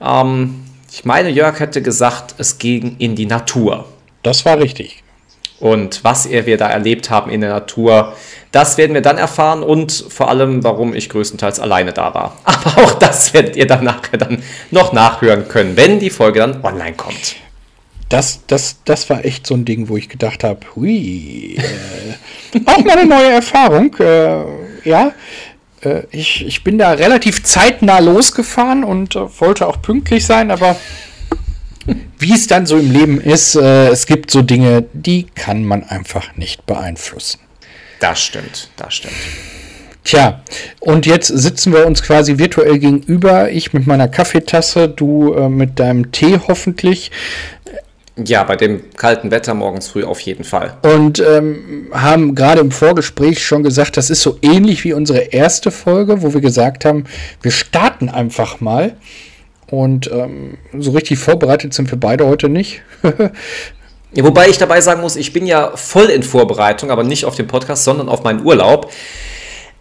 Ähm, 0.02 0.66
ich 0.92 1.06
meine, 1.06 1.30
Jörg 1.30 1.58
hätte 1.58 1.80
gesagt, 1.80 2.34
es 2.36 2.58
ging 2.58 2.96
in 2.98 3.16
die 3.16 3.26
Natur. 3.26 3.86
Das 4.22 4.44
war 4.44 4.58
richtig. 4.58 5.02
Und 5.60 6.04
was 6.04 6.28
wir 6.30 6.56
da 6.56 6.68
erlebt 6.68 7.10
haben 7.10 7.30
in 7.30 7.40
der 7.40 7.50
Natur, 7.50 8.14
das 8.52 8.78
werden 8.78 8.94
wir 8.94 9.02
dann 9.02 9.18
erfahren 9.18 9.62
und 9.62 9.92
vor 10.08 10.28
allem, 10.28 10.62
warum 10.62 10.94
ich 10.94 11.08
größtenteils 11.08 11.58
alleine 11.58 11.92
da 11.92 12.14
war. 12.14 12.38
Aber 12.44 12.82
auch 12.82 12.94
das 12.94 13.34
werdet 13.34 13.56
ihr 13.56 13.66
dann 13.66 13.84
nachher 13.84 14.18
dann 14.18 14.42
noch 14.70 14.92
nachhören 14.92 15.48
können, 15.48 15.76
wenn 15.76 15.98
die 15.98 16.10
Folge 16.10 16.40
dann 16.40 16.64
online 16.64 16.94
kommt. 16.94 17.36
Das, 18.08 18.40
das, 18.46 18.78
das 18.84 19.10
war 19.10 19.24
echt 19.24 19.46
so 19.46 19.54
ein 19.54 19.66
Ding, 19.66 19.88
wo 19.88 19.96
ich 19.96 20.08
gedacht 20.08 20.42
habe, 20.42 20.60
hui, 20.74 21.56
äh, 21.56 22.60
auch 22.64 22.82
mal 22.84 22.96
eine 22.96 23.06
neue 23.06 23.32
Erfahrung. 23.32 23.94
Äh, 23.98 24.88
ja, 24.88 25.12
äh, 25.82 26.02
ich, 26.10 26.46
ich 26.46 26.64
bin 26.64 26.78
da 26.78 26.92
relativ 26.92 27.44
zeitnah 27.44 27.98
losgefahren 27.98 28.82
und 28.82 29.14
äh, 29.14 29.40
wollte 29.40 29.66
auch 29.66 29.82
pünktlich 29.82 30.24
sein, 30.24 30.50
aber 30.50 30.76
wie 32.18 32.32
es 32.32 32.46
dann 32.46 32.66
so 32.66 32.76
im 32.76 32.90
Leben 32.90 33.20
ist, 33.20 33.54
äh, 33.54 33.88
es 33.88 34.06
gibt 34.06 34.30
so 34.30 34.42
Dinge, 34.42 34.84
die 34.92 35.26
kann 35.34 35.64
man 35.64 35.84
einfach 35.84 36.36
nicht 36.36 36.66
beeinflussen. 36.66 37.40
Das 38.00 38.20
stimmt, 38.20 38.70
das 38.76 38.94
stimmt. 38.94 39.14
Tja, 40.04 40.40
und 40.80 41.04
jetzt 41.04 41.26
sitzen 41.26 41.72
wir 41.72 41.86
uns 41.86 42.02
quasi 42.02 42.38
virtuell 42.38 42.78
gegenüber. 42.78 43.50
Ich 43.50 43.74
mit 43.74 43.86
meiner 43.86 44.08
Kaffeetasse, 44.08 44.88
du 44.88 45.34
äh, 45.34 45.48
mit 45.48 45.78
deinem 45.78 46.12
Tee 46.12 46.40
hoffentlich. 46.48 47.10
Ja, 48.24 48.42
bei 48.42 48.56
dem 48.56 48.82
kalten 48.96 49.30
Wetter 49.30 49.54
morgens 49.54 49.88
früh 49.88 50.04
auf 50.04 50.18
jeden 50.20 50.44
Fall. 50.44 50.76
Und 50.82 51.20
ähm, 51.20 51.88
haben 51.92 52.34
gerade 52.34 52.60
im 52.60 52.72
Vorgespräch 52.72 53.44
schon 53.44 53.62
gesagt, 53.62 53.96
das 53.96 54.10
ist 54.10 54.22
so 54.22 54.38
ähnlich 54.42 54.82
wie 54.84 54.92
unsere 54.92 55.18
erste 55.18 55.70
Folge, 55.70 56.22
wo 56.22 56.34
wir 56.34 56.40
gesagt 56.40 56.84
haben, 56.84 57.04
wir 57.42 57.52
starten 57.52 58.08
einfach 58.08 58.60
mal. 58.60 58.96
Und 59.70 60.10
ähm, 60.10 60.58
so 60.76 60.92
richtig 60.92 61.18
vorbereitet 61.18 61.74
sind 61.74 61.90
wir 61.90 61.98
beide 61.98 62.26
heute 62.26 62.48
nicht. 62.48 62.82
Ja, 64.14 64.24
wobei 64.24 64.48
ich 64.48 64.56
dabei 64.56 64.80
sagen 64.80 65.02
muss, 65.02 65.16
ich 65.16 65.34
bin 65.34 65.46
ja 65.46 65.76
voll 65.76 66.06
in 66.06 66.22
Vorbereitung, 66.22 66.90
aber 66.90 67.04
nicht 67.04 67.26
auf 67.26 67.34
den 67.34 67.46
Podcast, 67.46 67.84
sondern 67.84 68.08
auf 68.08 68.24
meinen 68.24 68.42
Urlaub. 68.42 68.90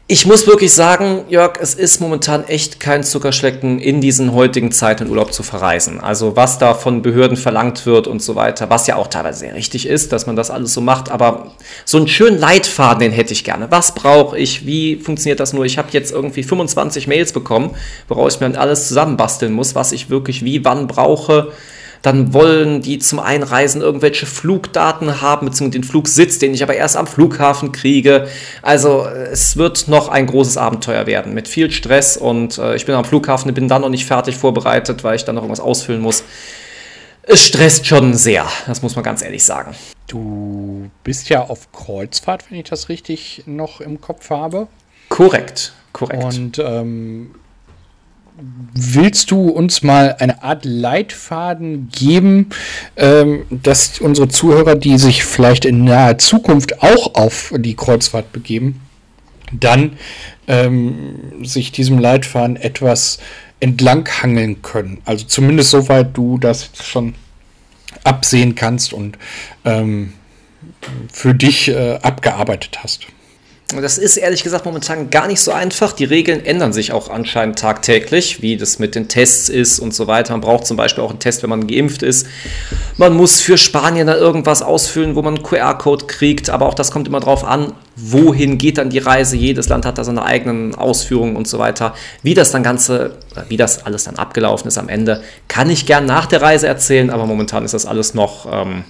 Ich 0.10 0.26
muss 0.26 0.48
wirklich 0.48 0.72
sagen, 0.72 1.26
Jörg, 1.28 1.60
es 1.60 1.74
ist 1.74 2.00
momentan 2.00 2.46
echt 2.46 2.80
kein 2.80 3.04
Zuckerschlecken, 3.04 3.78
in 3.78 4.00
diesen 4.00 4.34
heutigen 4.34 4.72
Zeiten 4.72 5.04
in 5.04 5.10
Urlaub 5.10 5.34
zu 5.34 5.44
verreisen. 5.44 6.00
Also 6.00 6.38
was 6.38 6.58
da 6.60 6.76
von 6.76 7.02
Behörden 7.02 7.36
verlangt 7.36 7.86
wird 7.86 8.08
und 8.08 8.22
so 8.22 8.36
weiter, 8.36 8.70
was 8.70 8.88
ja 8.88 8.96
auch 8.96 9.08
teilweise 9.08 9.40
sehr 9.40 9.54
richtig 9.54 9.86
ist, 9.86 10.14
dass 10.14 10.26
man 10.26 10.38
das 10.38 10.50
alles 10.50 10.74
so 10.74 10.80
macht. 10.80 11.12
Aber 11.12 11.52
so 11.84 11.98
einen 11.98 12.08
schönen 12.08 12.40
Leitfaden, 12.40 13.02
den 13.02 13.12
hätte 13.12 13.34
ich 13.34 13.44
gerne. 13.44 13.70
Was 13.70 13.96
brauche 13.96 14.38
ich? 14.38 14.66
Wie 14.66 14.96
funktioniert 14.96 15.42
das 15.42 15.52
nur? 15.52 15.66
Ich 15.66 15.78
habe 15.78 15.90
jetzt 15.92 16.14
irgendwie 16.14 16.44
25 16.44 17.08
Mails 17.08 17.34
bekommen, 17.34 17.76
woraus 18.08 18.36
ich 18.36 18.40
mir 18.40 18.50
dann 18.50 18.62
alles 18.62 18.88
zusammenbasteln 18.88 19.52
muss, 19.52 19.76
was 19.76 19.92
ich 19.92 20.10
wirklich 20.10 20.42
wie, 20.46 20.64
wann 20.64 20.88
brauche 20.88 21.52
dann 22.02 22.34
wollen 22.34 22.82
die 22.82 23.00
zum 23.00 23.20
Einreisen 23.20 23.82
irgendwelche 23.82 24.26
Flugdaten 24.26 25.22
haben, 25.22 25.48
beziehungsweise 25.48 25.82
den 25.82 25.84
Flugsitz, 25.84 26.40
den 26.40 26.54
ich 26.54 26.64
aber 26.64 26.76
erst 26.76 26.98
am 26.98 27.08
Flughafen 27.08 27.72
kriege. 27.72 28.28
Also 28.62 29.06
es 29.06 29.58
wird 29.58 29.88
noch 29.88 30.10
ein 30.10 30.28
großes 30.28 30.58
Abenteuer 30.58 31.08
werden 31.08 31.34
mit 31.34 31.48
viel 31.48 31.72
Stress 31.72 32.18
und 32.18 32.58
äh, 32.58 32.76
ich 32.76 32.86
bin 32.86 32.96
am 32.96 33.06
Flughafen, 33.06 33.54
bin 33.54 33.68
dann 33.68 33.82
noch 33.82 33.90
nicht 33.90 34.06
fertig 34.06 34.36
vorbereitet, 34.36 35.04
weil 35.04 35.16
ich 35.16 35.26
dann 35.26 35.36
noch 35.36 35.42
irgendwas 35.44 35.64
ausfüllen 35.64 36.02
muss. 36.02 36.24
Es 37.24 37.46
stresst 37.46 37.86
schon 37.86 38.14
sehr, 38.14 38.46
das 38.68 38.82
muss 38.82 38.96
man 38.96 39.04
ganz 39.04 39.22
ehrlich 39.22 39.44
sagen. 39.44 39.76
Du 40.08 40.90
bist 41.04 41.28
ja 41.28 41.44
auf 41.44 41.72
Kreuzfahrt, 41.74 42.50
wenn 42.50 42.60
ich 42.60 42.70
das 42.70 42.88
richtig 42.88 43.44
noch 43.46 43.82
im 43.82 44.00
Kopf 44.00 44.30
habe. 44.30 44.68
Korrekt, 45.10 45.74
korrekt. 45.92 46.24
Und 46.24 46.60
ähm, 46.60 47.32
willst 48.74 49.32
du 49.32 49.50
uns 49.50 49.82
mal 49.82 50.16
eine 50.20 50.44
Art 50.44 50.64
Leitfaden 50.64 51.90
geben, 51.90 52.50
ähm, 52.96 53.46
dass 53.50 54.00
unsere 54.00 54.28
Zuhörer, 54.28 54.76
die 54.76 54.98
sich 54.98 55.24
vielleicht 55.24 55.66
in 55.66 55.84
naher 55.84 56.18
Zukunft 56.18 56.84
auch 56.84 57.16
auf 57.16 57.54
die 57.58 57.76
Kreuzfahrt 57.76 58.32
begeben, 58.32 58.82
dann 59.52 59.98
ähm, 60.48 61.44
sich 61.44 61.72
diesem 61.72 61.98
Leitfaden 61.98 62.58
etwas 62.58 63.18
entlanghangeln 63.60 64.62
können? 64.62 65.02
Also 65.06 65.26
zumindest 65.26 65.72
soweit 65.72 66.16
du 66.16 66.38
das 66.38 66.70
schon 66.84 67.16
absehen 68.04 68.54
kannst 68.54 68.94
und 68.94 69.18
ähm, 69.66 70.14
für 71.12 71.34
dich 71.34 71.70
äh, 71.70 72.00
abgearbeitet 72.02 72.80
hast. 72.84 73.08
Das 73.76 73.98
ist 73.98 74.16
ehrlich 74.16 74.44
gesagt 74.44 74.64
momentan 74.64 75.10
gar 75.10 75.28
nicht 75.28 75.42
so 75.42 75.52
einfach. 75.52 75.92
Die 75.92 76.06
Regeln 76.06 76.46
ändern 76.46 76.72
sich 76.72 76.94
auch 76.94 77.10
anscheinend 77.10 77.60
tagtäglich, 77.60 78.42
wie 78.42 78.56
das 78.56 78.80
mit 78.80 78.96
den 78.96 79.10
Tests 79.10 79.50
ist 79.50 79.80
und 79.80 79.94
so 79.94 80.08
weiter. 80.08 80.32
Man 80.32 80.40
braucht 80.40 80.66
zum 80.66 80.78
Beispiel 80.78 81.04
auch 81.04 81.10
einen 81.10 81.20
Test, 81.20 81.44
wenn 81.44 81.50
man 81.50 81.68
geimpft 81.68 82.02
ist. 82.02 82.28
Man 82.96 83.14
muss 83.14 83.42
für 83.42 83.58
Spanien 83.58 84.08
da 84.08 84.16
irgendwas 84.16 84.62
ausfüllen, 84.62 85.16
wo 85.16 85.22
man 85.22 85.36
einen 85.36 85.44
QR-Code 85.44 86.06
kriegt. 86.06 86.50
Aber 86.50 86.66
auch 86.68 86.76
das 86.76 86.92
kommt 86.92 87.10
immer 87.10 87.20
drauf 87.20 87.44
an, 87.44 87.74
wohin 87.98 88.58
geht 88.58 88.78
dann 88.78 88.90
die 88.90 89.00
Reise. 89.00 89.36
Jedes 89.36 89.68
Land 89.68 89.86
hat 89.86 89.98
da 89.98 90.06
seine 90.06 90.24
eigenen 90.24 90.74
Ausführungen 90.74 91.36
und 91.36 91.50
so 91.50 91.60
weiter. 91.60 91.94
Wie 92.24 92.36
das 92.36 92.52
dann 92.52 92.64
Ganze, 92.64 93.18
wie 93.50 93.58
das 93.58 93.86
alles 93.86 94.06
dann 94.06 94.16
abgelaufen 94.16 94.70
ist 94.70 94.78
am 94.78 94.88
Ende, 94.88 95.24
kann 95.50 95.70
ich 95.70 95.86
gern 95.86 96.06
nach 96.06 96.26
der 96.26 96.42
Reise 96.42 96.68
erzählen. 96.68 97.10
Aber 97.10 97.26
momentan 97.26 97.66
ist 97.66 97.74
das 97.74 97.86
alles 97.86 98.14
noch... 98.14 98.48
Ähm, 98.50 98.86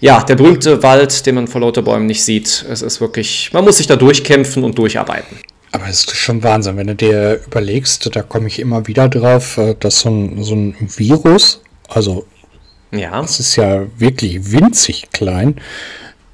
ja, 0.00 0.22
der 0.22 0.34
berühmte 0.34 0.82
Wald, 0.82 1.26
den 1.26 1.34
man 1.34 1.46
vor 1.46 1.60
lauter 1.60 1.82
Bäumen 1.82 2.06
nicht 2.06 2.24
sieht. 2.24 2.64
Es 2.70 2.82
ist 2.82 3.00
wirklich, 3.00 3.50
man 3.52 3.64
muss 3.64 3.76
sich 3.76 3.86
da 3.86 3.96
durchkämpfen 3.96 4.64
und 4.64 4.78
durcharbeiten. 4.78 5.36
Aber 5.72 5.86
es 5.88 6.04
ist 6.04 6.16
schon 6.16 6.42
Wahnsinn, 6.42 6.76
wenn 6.76 6.88
du 6.88 6.94
dir 6.94 7.40
überlegst, 7.46 8.14
da 8.14 8.22
komme 8.22 8.48
ich 8.48 8.58
immer 8.58 8.86
wieder 8.86 9.08
drauf, 9.08 9.56
äh, 9.56 9.76
dass 9.78 10.00
so 10.00 10.10
ein, 10.10 10.42
so 10.42 10.54
ein 10.54 10.74
Virus, 10.80 11.60
also 11.88 12.26
ja. 12.90 13.20
es 13.20 13.38
ist 13.38 13.56
ja 13.56 13.86
wirklich 13.96 14.50
winzig 14.50 15.10
klein, 15.12 15.60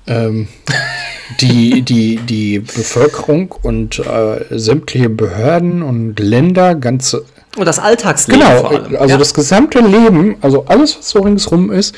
ähm, 0.06 0.48
die, 1.40 1.82
die, 1.82 2.16
die 2.16 2.60
Bevölkerung 2.60 3.54
und 3.62 3.98
äh, 3.98 4.44
sämtliche 4.50 5.10
Behörden 5.10 5.82
und 5.82 6.18
Länder, 6.18 6.74
ganze. 6.74 7.24
Und 7.56 7.66
das 7.66 7.78
Alltagsleben. 7.78 8.40
Genau, 8.42 8.66
also 8.98 9.14
ja. 9.14 9.18
das 9.18 9.34
gesamte 9.34 9.80
Leben, 9.80 10.36
also 10.40 10.64
alles, 10.66 10.96
was 10.98 11.10
so 11.10 11.20
ringsrum 11.20 11.70
ist, 11.72 11.94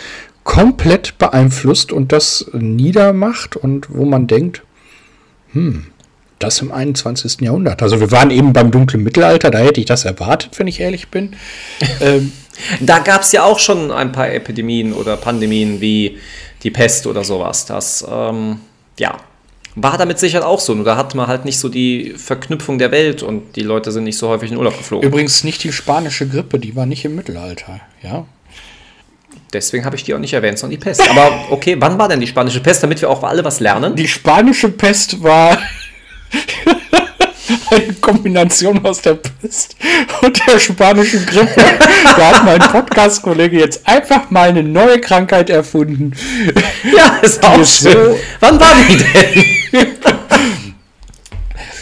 komplett 0.48 1.18
beeinflusst 1.18 1.92
und 1.92 2.10
das 2.10 2.46
niedermacht 2.54 3.54
und 3.54 3.94
wo 3.94 4.06
man 4.06 4.26
denkt, 4.26 4.62
hm, 5.52 5.88
das 6.38 6.62
im 6.62 6.72
21. 6.72 7.42
Jahrhundert. 7.42 7.82
Also 7.82 8.00
wir 8.00 8.10
waren 8.12 8.30
eben 8.30 8.54
beim 8.54 8.70
dunklen 8.70 9.04
Mittelalter, 9.04 9.50
da 9.50 9.58
hätte 9.58 9.78
ich 9.78 9.84
das 9.84 10.06
erwartet, 10.06 10.58
wenn 10.58 10.66
ich 10.66 10.80
ehrlich 10.80 11.08
bin. 11.08 11.36
ähm, 12.00 12.32
da 12.80 13.00
gab 13.00 13.20
es 13.20 13.32
ja 13.32 13.44
auch 13.44 13.58
schon 13.58 13.92
ein 13.92 14.10
paar 14.10 14.32
Epidemien 14.32 14.94
oder 14.94 15.18
Pandemien 15.18 15.82
wie 15.82 16.16
die 16.62 16.70
Pest 16.70 17.06
oder 17.06 17.24
sowas. 17.24 17.66
Das, 17.66 18.02
ähm, 18.10 18.60
ja, 18.98 19.18
war 19.74 19.98
damit 19.98 20.18
sicher 20.18 20.48
auch 20.48 20.60
so. 20.60 20.74
Nur 20.74 20.86
da 20.86 20.96
hat 20.96 21.14
man 21.14 21.26
halt 21.26 21.44
nicht 21.44 21.58
so 21.58 21.68
die 21.68 22.14
Verknüpfung 22.16 22.78
der 22.78 22.90
Welt 22.90 23.22
und 23.22 23.54
die 23.56 23.60
Leute 23.60 23.92
sind 23.92 24.04
nicht 24.04 24.16
so 24.16 24.28
häufig 24.30 24.50
in 24.50 24.56
Urlaub 24.56 24.78
geflogen. 24.78 25.06
Übrigens 25.06 25.44
nicht 25.44 25.62
die 25.62 25.72
spanische 25.72 26.26
Grippe, 26.26 26.58
die 26.58 26.74
war 26.74 26.86
nicht 26.86 27.04
im 27.04 27.16
Mittelalter, 27.16 27.80
ja. 28.02 28.24
Deswegen 29.52 29.84
habe 29.84 29.96
ich 29.96 30.04
die 30.04 30.14
auch 30.14 30.18
nicht 30.18 30.34
erwähnt, 30.34 30.58
sondern 30.58 30.78
die 30.78 30.84
Pest. 30.84 31.08
Aber 31.08 31.46
okay, 31.50 31.76
wann 31.78 31.98
war 31.98 32.08
denn 32.08 32.20
die 32.20 32.26
spanische 32.26 32.60
Pest, 32.60 32.82
damit 32.82 33.00
wir 33.00 33.08
auch 33.08 33.22
alle 33.22 33.44
was 33.44 33.60
lernen? 33.60 33.96
Die 33.96 34.08
spanische 34.08 34.68
Pest 34.68 35.22
war 35.22 35.56
eine 37.70 37.94
Kombination 37.94 38.84
aus 38.84 39.00
der 39.00 39.14
Pest 39.14 39.76
und 40.20 40.46
der 40.46 40.58
spanischen 40.58 41.24
Grippe. 41.24 41.64
Da 42.04 42.32
hat 42.32 42.44
mein 42.44 42.60
Podcast-Kollege 42.60 43.58
jetzt 43.58 43.88
einfach 43.88 44.30
mal 44.30 44.50
eine 44.50 44.62
neue 44.62 45.00
Krankheit 45.00 45.48
erfunden. 45.48 46.12
Ja, 46.94 47.18
ist 47.22 47.42
auch 47.42 47.64
schön. 47.64 47.92
So 47.92 48.18
wann 48.40 48.60
war 48.60 48.74
die 48.86 48.96
denn? 49.72 49.88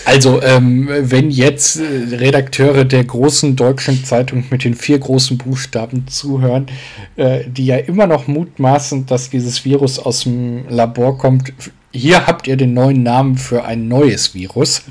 Also, 0.06 0.40
ähm, 0.40 0.88
wenn 0.88 1.32
jetzt 1.32 1.80
äh, 1.80 2.14
Redakteure 2.14 2.84
der 2.84 3.02
großen 3.02 3.56
deutschen 3.56 4.04
Zeitung 4.04 4.44
mit 4.50 4.62
den 4.62 4.76
vier 4.76 5.00
großen 5.00 5.36
Buchstaben 5.36 6.06
zuhören, 6.06 6.68
äh, 7.16 7.40
die 7.48 7.66
ja 7.66 7.76
immer 7.76 8.06
noch 8.06 8.28
mutmaßen, 8.28 9.06
dass 9.06 9.30
dieses 9.30 9.64
Virus 9.64 9.98
aus 9.98 10.22
dem 10.22 10.68
Labor 10.68 11.18
kommt, 11.18 11.52
hier 11.90 12.24
habt 12.28 12.46
ihr 12.46 12.56
den 12.56 12.72
neuen 12.72 13.02
Namen 13.02 13.36
für 13.36 13.64
ein 13.64 13.88
neues 13.88 14.32
Virus. 14.32 14.84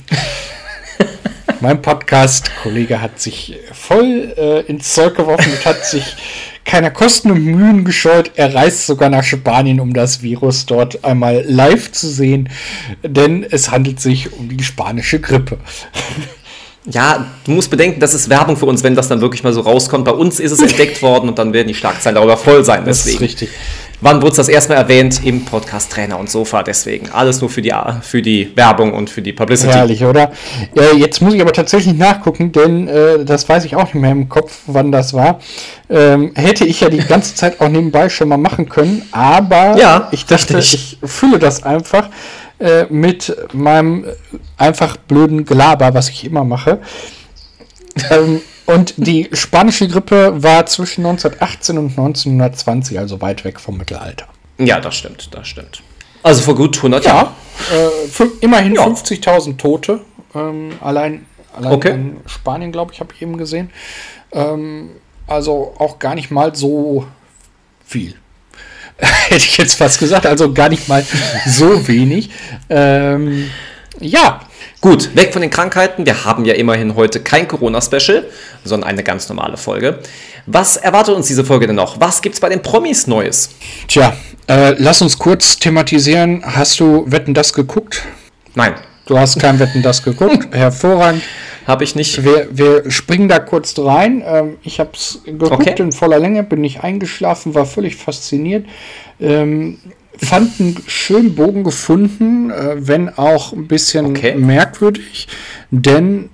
mein 1.62 1.82
Podcast-Kollege 1.82 3.00
hat 3.00 3.22
sich 3.22 3.58
voll 3.72 4.34
äh, 4.38 4.66
ins 4.70 4.94
Zeug 4.94 5.16
geworfen 5.16 5.50
und 5.50 5.66
hat 5.66 5.86
sich 5.86 6.04
keiner 6.66 6.92
Kosten 6.92 7.32
und 7.32 7.46
Mühen 7.46 7.86
gescheut. 7.86 8.32
Er 8.36 8.54
reist 8.54 8.88
sogar 8.88 9.10
nach 9.10 9.24
Spanien, 9.24 9.80
um 9.80 9.94
das 9.94 10.22
Virus 10.22 10.66
dort 10.66 11.06
einmal 11.06 11.46
live 11.48 11.92
zu 11.92 12.10
sehen, 12.10 12.50
denn 13.04 13.44
es 13.44 13.72
handelt 13.72 14.00
sich 14.00 14.34
um 14.34 14.50
die 14.50 14.64
spanische 14.64 15.20
Grippe. 15.20 15.60
Ja, 16.88 17.26
du 17.44 17.52
musst 17.52 17.72
bedenken, 17.72 18.00
das 18.00 18.14
ist 18.14 18.30
Werbung 18.30 18.58
für 18.58 18.68
uns, 18.68 18.84
wenn 18.84 18.94
das 18.94 19.08
dann 19.08 19.20
wirklich 19.20 19.44
mal 19.44 19.54
so 19.54 19.62
rauskommt. 19.62 20.06
Bei 20.06 20.12
uns 20.12 20.40
ist 20.40 20.52
es 20.52 20.62
entdeckt 20.72 21.02
worden 21.02 21.30
und 21.30 21.40
dann 21.40 21.52
werden 21.52 21.68
die 21.68 21.74
Schlagzeilen 21.74 22.16
darüber 22.16 22.38
voll 22.38 22.64
sein. 22.64 22.84
Deswegen. 22.86 23.20
Das 23.20 23.32
ist 23.32 23.42
richtig. 23.42 23.50
Wann 24.02 24.22
wurde 24.22 24.32
es 24.32 24.36
das 24.36 24.50
erstmal 24.50 24.78
erwähnt? 24.78 25.22
Im 25.24 25.46
Podcast 25.46 25.92
Trainer 25.92 26.20
und 26.20 26.30
Sofa. 26.30 26.64
Deswegen 26.64 27.10
alles 27.10 27.42
nur 27.42 27.50
für 27.50 27.62
die, 27.62 27.74
für 28.02 28.22
die 28.22 28.56
Werbung 28.56 28.94
und 28.94 29.10
für 29.10 29.22
die 29.22 29.34
Publicity. 29.34 29.74
Herrlich, 29.74 30.04
oder? 30.04 30.32
Äh, 30.76 30.98
jetzt 30.98 31.22
muss 31.22 31.34
ich 31.34 31.42
aber 31.42 31.54
tatsächlich 31.54 31.96
nachgucken, 31.96 32.52
denn 32.52 32.88
äh, 32.88 33.24
das 33.24 33.48
weiß 33.48 33.66
ich 33.66 33.76
auch 33.76 33.86
nicht 33.86 33.96
mehr 33.96 34.12
im 34.12 34.30
Kopf, 34.30 34.60
wann 34.68 34.92
das 34.92 35.14
war. 35.14 35.40
Ähm, 35.90 36.34
hätte 36.36 36.66
ich 36.66 36.82
ja 36.82 36.90
die 36.90 37.00
ganze 37.00 37.36
Zeit 37.36 37.62
auch 37.62 37.70
nebenbei 37.70 38.10
schon 38.10 38.28
mal 38.28 38.38
machen 38.38 38.70
können, 38.70 39.04
aber 39.12 39.78
ja, 39.78 40.10
ich 40.12 40.26
dachte, 40.26 40.58
ich 40.58 40.98
fühle 41.04 41.40
das 41.40 41.64
einfach 41.64 42.10
äh, 42.60 42.86
mit 42.90 43.36
meinem 43.54 44.06
einfach 44.58 44.98
blöden 44.98 45.46
Gelaber, 45.46 45.94
was 45.94 46.10
ich 46.10 46.26
immer 46.26 46.44
mache. 46.44 46.80
ähm, 48.10 48.42
und 48.66 48.96
die 48.98 49.30
spanische 49.34 49.88
Grippe 49.88 50.42
war 50.42 50.66
zwischen 50.66 51.06
1918 51.06 51.78
und 51.78 51.90
1920, 51.92 52.98
also 53.00 53.22
weit 53.22 53.46
weg 53.46 53.60
vom 53.60 53.78
Mittelalter. 53.78 54.28
Ja, 54.58 54.80
das 54.80 54.96
stimmt, 54.96 55.30
das 55.34 55.48
stimmt. 55.48 55.84
Also 56.24 56.42
vor 56.42 56.56
gut 56.56 56.78
100 56.78 57.06
Jahren. 57.06 57.28
Ja, 57.72 58.26
äh, 58.26 58.30
immerhin 58.42 58.76
ja. 58.76 58.86
50.000 58.86 59.58
Tote. 59.58 60.02
Ähm, 60.34 60.72
allein 60.82 61.26
allein 61.56 61.74
okay. 61.74 61.92
in 61.92 62.18
Spanien, 62.26 62.72
glaube 62.72 62.94
ich, 62.94 63.00
habe 63.00 63.14
ich 63.14 63.22
eben 63.22 63.38
gesehen. 63.38 63.70
Ähm, 64.32 64.92
also 65.28 65.74
auch 65.78 66.00
gar 66.00 66.16
nicht 66.16 66.32
mal 66.32 66.56
so 66.56 67.08
viel. 67.86 68.16
Hätte 68.98 69.38
ich 69.38 69.58
jetzt 69.58 69.76
fast 69.76 70.00
gesagt. 70.00 70.26
Also 70.26 70.54
gar 70.54 70.70
nicht 70.70 70.88
mal 70.88 71.06
so 71.48 71.88
wenig. 71.88 72.30
Ähm, 72.70 73.50
ja, 74.00 74.42
Gut, 74.86 75.16
weg 75.16 75.34
von 75.34 75.42
den 75.42 75.50
Krankheiten. 75.50 76.06
Wir 76.06 76.26
haben 76.26 76.46
ja 76.46 76.54
immerhin 76.54 76.94
heute 76.96 77.20
kein 77.20 77.48
Corona-Special, 77.48 78.24
sondern 78.64 78.88
eine 78.88 79.02
ganz 79.02 79.28
normale 79.30 79.58
Folge. 79.58 79.98
Was 80.46 80.78
erwartet 80.78 81.16
uns 81.16 81.26
diese 81.26 81.44
Folge 81.44 81.66
denn 81.66 81.76
noch? 81.76 82.00
Was 82.00 82.22
gibt 82.22 82.36
es 82.36 82.40
bei 82.40 82.50
den 82.50 82.62
Promis 82.62 83.08
Neues? 83.08 83.50
Tja, 83.88 84.16
äh, 84.48 84.76
lass 84.78 85.02
uns 85.02 85.18
kurz 85.18 85.58
thematisieren. 85.58 86.44
Hast 86.46 86.80
du 86.80 87.04
Wetten 87.08 87.34
das 87.34 87.54
geguckt? 87.54 88.04
Nein. 88.54 88.76
Du 89.08 89.18
hast 89.18 89.40
kein 89.40 89.58
Wetten 89.58 89.82
das 89.82 90.04
geguckt. 90.04 90.48
Hervorragend. 90.56 91.24
Habe 91.66 91.84
ich 91.84 91.96
nicht. 91.96 92.24
Wir, 92.24 92.48
wir, 92.52 92.92
springen 92.92 93.28
da 93.28 93.40
kurz 93.40 93.78
rein. 93.80 94.24
Ähm, 94.26 94.58
ich 94.64 94.80
habe 94.80 94.92
es 94.94 95.22
geguckt 95.26 95.54
okay. 95.54 95.82
in 95.82 95.92
voller 95.92 96.20
Länge, 96.20 96.44
bin 96.44 96.62
nicht 96.62 96.84
eingeschlafen, 96.84 97.56
war 97.56 97.66
völlig 97.66 97.96
fasziniert. 97.96 98.66
Ähm, 99.20 99.80
fand 100.18 100.60
einen 100.60 100.78
schönen 100.88 101.36
Bogen 101.36 101.64
gefunden, 101.64 102.52
äh, 102.52 102.76
wenn 102.78 103.10
auch 103.10 103.54
ein 103.54 103.68
bisschen 103.68 104.06
okay. 104.06 104.36
merkwürdig, 104.36 105.28
denn 105.72 106.30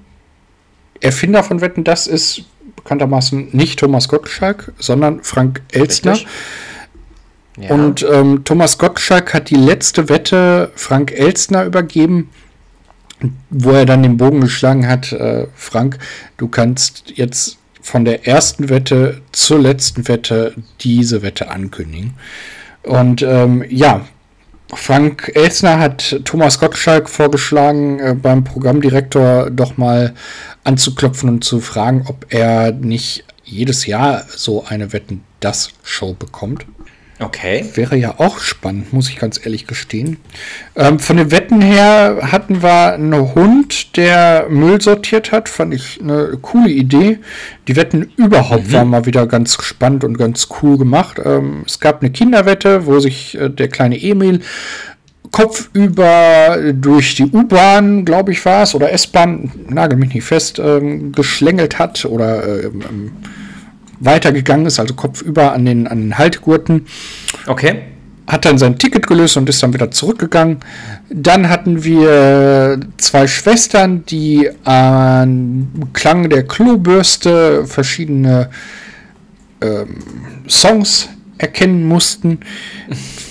Erfinder 1.00 1.44
von 1.44 1.62
Wetten, 1.62 1.84
das 1.84 2.08
ist 2.08 2.44
bekanntermaßen 2.76 3.50
nicht 3.52 3.80
Thomas 3.80 4.08
Gottschalk, 4.08 4.74
sondern 4.78 5.24
Frank 5.24 5.62
Elstner. 5.72 6.18
Ja. 7.60 7.74
Und 7.74 8.06
ähm, 8.10 8.44
Thomas 8.44 8.78
Gottschalk 8.78 9.34
hat 9.34 9.50
die 9.50 9.56
letzte 9.56 10.10
Wette 10.10 10.72
Frank 10.76 11.12
Elstner 11.12 11.66
übergeben, 11.66 12.30
wo 13.50 13.72
er 13.72 13.86
dann 13.86 14.04
den 14.04 14.18
Bogen 14.18 14.42
geschlagen 14.42 14.88
hat, 14.88 15.12
äh, 15.12 15.48
Frank, 15.56 15.98
du 16.38 16.48
kannst 16.48 17.12
jetzt 17.16 17.58
von 17.82 18.06
der 18.06 18.28
ersten 18.28 18.70
Wette 18.70 19.22
zur 19.32 19.60
letzten 19.60 20.08
Wette 20.08 20.54
diese 20.82 21.22
Wette 21.22 21.50
ankündigen. 21.50 22.14
Und 22.84 23.22
ähm, 23.22 23.64
ja, 23.70 24.02
Frank 24.74 25.32
Elsner 25.36 25.80
hat 25.80 26.22
Thomas 26.24 26.60
Gottschalk 26.60 27.10
vorgeschlagen, 27.10 28.00
äh, 28.00 28.16
beim 28.16 28.44
Programmdirektor 28.44 29.50
doch 29.50 29.78
mal 29.78 30.14
anzuklopfen 30.64 31.30
und 31.30 31.44
zu 31.44 31.60
fragen, 31.60 32.06
ob 32.08 32.28
er 32.30 32.72
nicht 32.72 33.26
jedes 33.44 33.86
Jahr 33.86 34.24
so 34.30 34.64
eine 34.66 34.94
Wetten 34.94 35.24
das 35.40 35.72
Show 35.84 36.14
bekommt. 36.14 36.66
Okay. 37.22 37.66
Wäre 37.76 37.96
ja 37.98 38.16
auch 38.18 38.40
spannend, 38.40 38.94
muss 38.94 39.10
ich 39.10 39.18
ganz 39.18 39.40
ehrlich 39.44 39.68
gestehen. 39.68 40.18
Ähm, 40.76 40.98
von 40.98 41.18
den 41.18 41.30
Wetten 41.30 41.62
her 41.62 42.20
hatten 42.32 42.64
wir 42.64 42.94
einen 42.94 43.36
Hund, 43.36 43.96
der 43.96 44.48
Müll 44.50 44.82
sortiert 44.82 45.32
hat. 45.32 45.48
Fand 45.48 45.74
ich 45.74 46.02
eine 46.02 46.38
coole 46.42 46.70
Idee. 46.70 47.20
Die 47.68 47.76
Wetten 47.76 48.12
überhaupt 48.18 48.70
mhm. 48.70 48.74
waren 48.74 48.90
mal 48.90 49.06
wieder 49.06 49.28
ganz 49.28 49.62
spannend 49.62 50.04
und 50.04 50.18
ganz 50.18 50.48
cool 50.62 50.80
gemacht. 50.80 51.22
Ähm, 51.24 51.64
es 51.68 51.80
gab 51.80 52.02
eine 52.02 52.12
Kinderwette, 52.12 52.88
wo 52.88 53.00
sich 53.00 53.38
äh, 53.40 53.50
der 53.50 53.68
kleine 53.68 54.02
Emil 54.02 54.40
kopfüber 55.32 56.58
durch 56.74 57.16
die 57.16 57.26
U-Bahn, 57.26 58.04
glaube 58.04 58.32
ich, 58.32 58.44
war 58.44 58.64
es, 58.64 58.76
oder 58.76 58.92
S-Bahn, 58.92 59.52
nagel 59.70 59.98
mich 59.98 60.14
nicht 60.14 60.26
fest, 60.26 60.60
ähm, 60.60 61.12
geschlängelt 61.12 61.80
hat 61.80 62.04
oder 62.04 62.66
ähm, 62.66 63.12
weitergegangen 64.02 64.66
ist, 64.66 64.80
also 64.80 64.94
kopfüber 64.94 65.54
an 65.54 65.66
den, 65.66 65.88
an 65.88 66.02
den 66.02 66.18
Haltegurten. 66.18 66.88
Okay. 67.48 67.84
Hat 68.28 68.46
dann 68.46 68.58
sein 68.58 68.78
Ticket 68.78 69.08
gelöst 69.08 69.38
und 69.38 69.50
ist 69.50 69.62
dann 69.64 69.74
wieder 69.74 69.92
zurückgegangen. 69.92 70.60
Dann 71.10 71.50
hatten 71.50 71.84
wir 71.84 72.80
zwei 72.98 73.28
Schwestern, 73.28 74.06
die 74.06 74.50
an 74.64 75.90
Klang 75.94 76.30
der 76.30 76.44
Klobürste 76.44 77.66
verschiedene 77.66 78.50
ähm, 79.62 79.98
Songs 80.48 81.10
erkennen 81.38 81.88
mussten. 81.88 82.40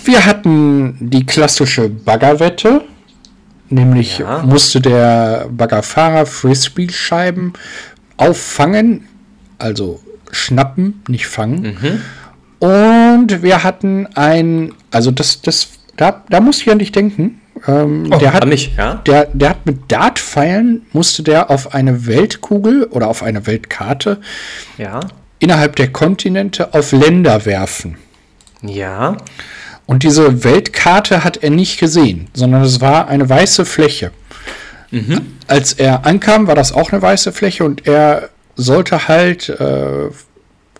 Wir 0.04 0.26
hatten 0.26 0.96
die 1.00 1.24
klassische 1.24 1.88
Baggerwette, 1.88 2.82
nämlich 3.68 4.18
ja. 4.18 4.42
musste 4.42 4.80
der 4.80 5.48
Baggerfahrer 5.50 6.26
Frisbee-Scheiben 6.26 7.52
auffangen, 8.16 9.06
also 9.58 10.00
schnappen, 10.32 11.02
nicht 11.08 11.26
fangen. 11.26 11.76
Mhm. 11.80 12.00
Und 12.66 13.42
wir 13.42 13.64
hatten 13.64 14.06
ein, 14.14 14.74
also 14.90 15.10
das, 15.10 15.40
das, 15.40 15.68
da, 15.96 16.22
da 16.28 16.40
musste 16.40 16.64
ich 16.64 16.70
an 16.70 16.78
dich 16.78 16.92
denken. 16.92 17.40
Ähm, 17.66 18.10
oh, 18.12 18.18
der, 18.18 18.32
hat, 18.32 18.46
mich, 18.46 18.72
ja? 18.76 18.94
der, 19.06 19.28
der 19.32 19.50
hat 19.50 19.66
mit 19.66 19.90
Dartpfeilen 19.90 20.86
musste 20.92 21.22
der 21.22 21.50
auf 21.50 21.74
eine 21.74 22.06
Weltkugel 22.06 22.84
oder 22.84 23.08
auf 23.08 23.22
eine 23.22 23.46
Weltkarte 23.46 24.20
ja. 24.78 25.00
innerhalb 25.40 25.76
der 25.76 25.88
Kontinente 25.88 26.72
auf 26.72 26.92
Länder 26.92 27.44
werfen. 27.44 27.98
Ja. 28.62 29.16
Und 29.86 30.04
diese 30.04 30.44
Weltkarte 30.44 31.24
hat 31.24 31.38
er 31.38 31.50
nicht 31.50 31.80
gesehen, 31.80 32.28
sondern 32.32 32.62
es 32.62 32.80
war 32.80 33.08
eine 33.08 33.28
weiße 33.28 33.64
Fläche. 33.64 34.12
Mhm. 34.90 35.20
Als 35.46 35.72
er 35.72 36.06
ankam, 36.06 36.46
war 36.46 36.54
das 36.54 36.72
auch 36.72 36.92
eine 36.92 37.02
weiße 37.02 37.32
Fläche 37.32 37.64
und 37.64 37.86
er 37.86 38.30
sollte 38.60 39.08
halt, 39.08 39.48
äh, 39.48 40.08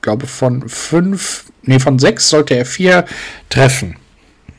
glaube 0.03 0.27
von 0.27 0.69
fünf, 0.69 1.45
nee, 1.63 1.79
von 1.79 1.99
sechs 1.99 2.29
sollte 2.29 2.55
er 2.55 2.65
vier 2.65 3.05
treffen. 3.49 3.97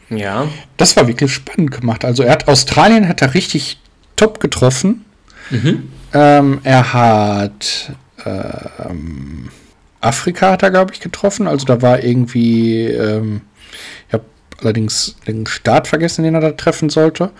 Ja. 0.10 0.48
Das 0.78 0.98
war 0.98 1.08
wirklich 1.08 1.34
spannend 1.34 1.72
gemacht. 1.72 2.04
Also 2.04 2.24
er 2.24 2.34
hat 2.34 2.48
Australien 2.48 3.08
hat 3.08 3.22
er 3.22 3.34
richtig 3.34 3.80
top 4.16 4.40
getroffen. 4.40 5.06
Mhm. 5.50 5.90
Ähm, 6.14 6.60
er 6.64 6.94
hat 6.94 7.94
ähm, 8.26 9.50
Afrika 10.02 10.52
hat 10.52 10.64
er, 10.64 10.72
glaube 10.72 10.94
ich, 10.94 11.00
getroffen. 11.00 11.48
Also 11.48 11.66
da 11.66 11.82
war 11.82 12.04
irgendwie, 12.04 12.88
ähm, 12.88 13.42
ich 14.08 14.14
habe 14.14 14.26
allerdings 14.60 15.16
den 15.28 15.46
Staat 15.46 15.88
vergessen, 15.88 16.24
den 16.24 16.36
er 16.36 16.42
da 16.42 16.52
treffen 16.52 16.90
sollte. 16.90 17.32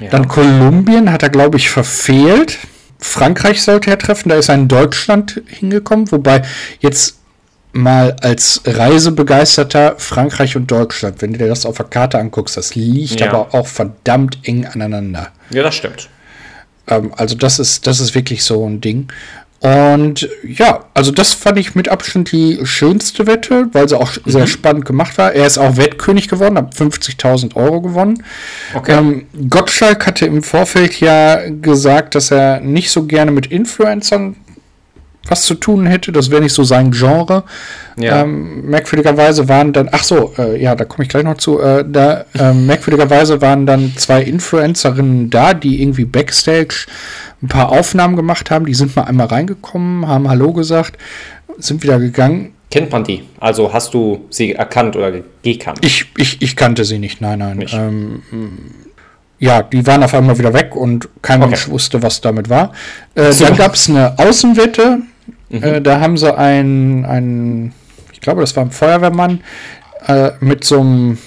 Ja. 0.00 0.10
Dann 0.10 0.28
Kolumbien 0.28 1.10
hat 1.12 1.22
er, 1.22 1.30
glaube 1.30 1.56
ich, 1.56 1.68
verfehlt. 1.70 2.58
Frankreich 2.98 3.62
sollte 3.62 3.90
er 3.90 3.98
treffen, 3.98 4.28
da 4.28 4.36
ist 4.36 4.48
er 4.48 4.54
in 4.54 4.68
Deutschland 4.68 5.42
hingekommen, 5.46 6.10
wobei 6.12 6.42
jetzt 6.80 7.18
mal 7.72 8.16
als 8.22 8.62
Reisebegeisterter 8.64 9.96
Frankreich 9.98 10.56
und 10.56 10.70
Deutschland, 10.70 11.20
wenn 11.20 11.32
du 11.32 11.38
dir 11.38 11.48
das 11.48 11.66
auf 11.66 11.76
der 11.76 11.86
Karte 11.86 12.18
anguckst, 12.18 12.56
das 12.56 12.74
liegt 12.74 13.20
ja. 13.20 13.28
aber 13.28 13.54
auch 13.54 13.66
verdammt 13.66 14.38
eng 14.44 14.64
aneinander. 14.66 15.32
Ja, 15.50 15.62
das 15.62 15.74
stimmt. 15.74 16.08
Ähm, 16.86 17.12
also 17.16 17.34
das 17.34 17.58
ist, 17.58 17.86
das 17.86 18.00
ist 18.00 18.14
wirklich 18.14 18.44
so 18.44 18.66
ein 18.66 18.80
Ding. 18.80 19.08
Und 19.60 20.28
ja, 20.46 20.84
also 20.92 21.10
das 21.10 21.32
fand 21.32 21.58
ich 21.58 21.74
mit 21.74 21.88
Abstand 21.88 22.30
die 22.30 22.60
schönste 22.64 23.26
Wette, 23.26 23.68
weil 23.72 23.88
sie 23.88 23.98
auch 23.98 24.12
mhm. 24.24 24.30
sehr 24.30 24.46
spannend 24.46 24.84
gemacht 24.84 25.16
war. 25.18 25.32
Er 25.32 25.46
ist 25.46 25.58
auch 25.58 25.76
Wettkönig 25.76 26.28
geworden, 26.28 26.58
hat 26.58 26.74
50.000 26.74 27.56
Euro 27.56 27.80
gewonnen. 27.80 28.22
Okay. 28.74 28.98
Ähm, 28.98 29.26
Gottschalk 29.48 30.06
hatte 30.06 30.26
im 30.26 30.42
Vorfeld 30.42 31.00
ja 31.00 31.48
gesagt, 31.48 32.14
dass 32.14 32.30
er 32.30 32.60
nicht 32.60 32.90
so 32.90 33.04
gerne 33.06 33.30
mit 33.30 33.46
Influencern 33.46 34.36
was 35.28 35.42
zu 35.42 35.54
tun 35.54 35.86
hätte. 35.86 36.12
Das 36.12 36.30
wäre 36.30 36.42
nicht 36.42 36.52
so 36.52 36.64
sein 36.64 36.90
Genre. 36.90 37.44
Ja. 37.98 38.22
Ähm, 38.22 38.66
merkwürdigerweise 38.66 39.48
waren 39.48 39.72
dann, 39.72 39.88
ach 39.92 40.04
so, 40.04 40.32
äh, 40.38 40.60
ja, 40.60 40.74
da 40.74 40.84
komme 40.84 41.04
ich 41.04 41.08
gleich 41.08 41.24
noch 41.24 41.36
zu. 41.36 41.60
Äh, 41.60 41.84
da 41.88 42.24
äh, 42.34 42.52
merkwürdigerweise 42.54 43.40
waren 43.40 43.66
dann 43.66 43.92
zwei 43.96 44.22
Influencerinnen 44.22 45.30
da, 45.30 45.54
die 45.54 45.82
irgendwie 45.82 46.04
backstage 46.04 46.86
ein 47.42 47.48
paar 47.48 47.70
Aufnahmen 47.70 48.16
gemacht 48.16 48.50
haben. 48.50 48.66
Die 48.66 48.74
sind 48.74 48.96
mal 48.96 49.02
einmal 49.02 49.26
reingekommen, 49.26 50.06
haben 50.06 50.28
Hallo 50.28 50.52
gesagt, 50.52 50.98
sind 51.58 51.82
wieder 51.82 51.98
gegangen. 51.98 52.52
Kennt 52.70 52.90
man 52.90 53.04
die? 53.04 53.22
Also 53.38 53.72
hast 53.72 53.94
du 53.94 54.26
sie 54.28 54.54
erkannt 54.54 54.96
oder 54.96 55.12
gekannt? 55.42 55.78
Ich, 55.82 56.06
ich, 56.16 56.42
ich 56.42 56.56
kannte 56.56 56.84
sie 56.84 56.98
nicht, 56.98 57.20
nein, 57.20 57.38
nein. 57.38 57.64
Ähm, 57.72 58.22
ja, 59.38 59.62
die 59.62 59.86
waren 59.86 60.02
auf 60.02 60.14
einmal 60.14 60.38
wieder 60.38 60.52
weg 60.52 60.74
und 60.74 61.08
kein 61.22 61.40
okay. 61.40 61.50
Mensch 61.50 61.68
wusste, 61.68 62.02
was 62.02 62.20
damit 62.20 62.48
war. 62.48 62.72
Äh, 63.14 63.32
so. 63.32 63.44
Dann 63.44 63.56
gab 63.56 63.74
es 63.74 63.88
eine 63.88 64.18
Außenwette. 64.18 64.98
Mhm. 65.48 65.62
Äh, 65.62 65.80
da 65.80 66.00
haben 66.00 66.16
sie 66.16 66.36
einen, 66.36 67.04
einen, 67.04 67.72
ich 68.12 68.20
glaube, 68.20 68.40
das 68.40 68.56
war 68.56 68.64
ein 68.64 68.70
Feuerwehrmann, 68.70 69.40
äh, 70.06 70.32
mit 70.40 70.64
so 70.64 70.80
einem, 70.80 71.18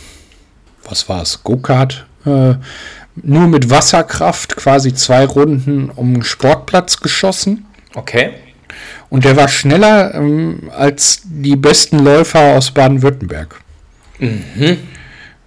was 0.87 1.07
war 1.09 1.21
es, 1.21 1.43
Go-Kart, 1.43 2.05
äh, 2.25 2.55
nur 3.21 3.47
mit 3.47 3.69
Wasserkraft 3.69 4.55
quasi 4.55 4.93
zwei 4.93 5.25
Runden 5.25 5.89
um 5.89 6.13
den 6.13 6.23
Sportplatz 6.23 6.99
geschossen. 6.99 7.65
Okay. 7.95 8.31
Und 9.09 9.25
der 9.25 9.35
war 9.35 9.47
schneller 9.47 10.13
ähm, 10.13 10.69
als 10.75 11.21
die 11.25 11.55
besten 11.55 11.99
Läufer 11.99 12.55
aus 12.55 12.71
Baden-Württemberg. 12.71 13.59
Mhm. 14.19 14.77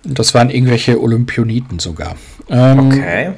Das 0.04 0.34
waren 0.34 0.50
irgendwelche 0.50 1.00
Olympioniten 1.00 1.78
sogar. 1.78 2.16
Ähm, 2.48 2.78
okay. 2.86 3.32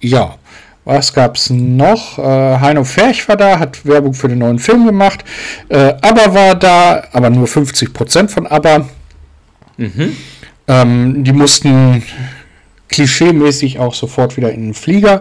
Ja. 0.00 0.36
Was 0.84 1.12
gab's 1.12 1.48
noch? 1.50 2.18
Äh, 2.18 2.22
Heino 2.22 2.82
Ferch 2.82 3.28
war 3.28 3.36
da, 3.36 3.58
hat 3.58 3.86
Werbung 3.86 4.14
für 4.14 4.28
den 4.28 4.38
neuen 4.38 4.58
Film 4.58 4.84
gemacht. 4.84 5.24
Äh, 5.68 5.94
ABBA 6.00 6.34
war 6.34 6.54
da, 6.56 7.04
aber 7.12 7.30
nur 7.30 7.46
50% 7.46 8.28
von 8.28 8.46
ABBA. 8.48 8.88
Mhm. 9.76 10.16
Ähm, 10.66 11.24
die 11.24 11.32
mussten 11.32 12.02
klischeemäßig 12.88 13.78
auch 13.78 13.94
sofort 13.94 14.36
wieder 14.36 14.50
in 14.52 14.66
den 14.66 14.74
Flieger. 14.74 15.20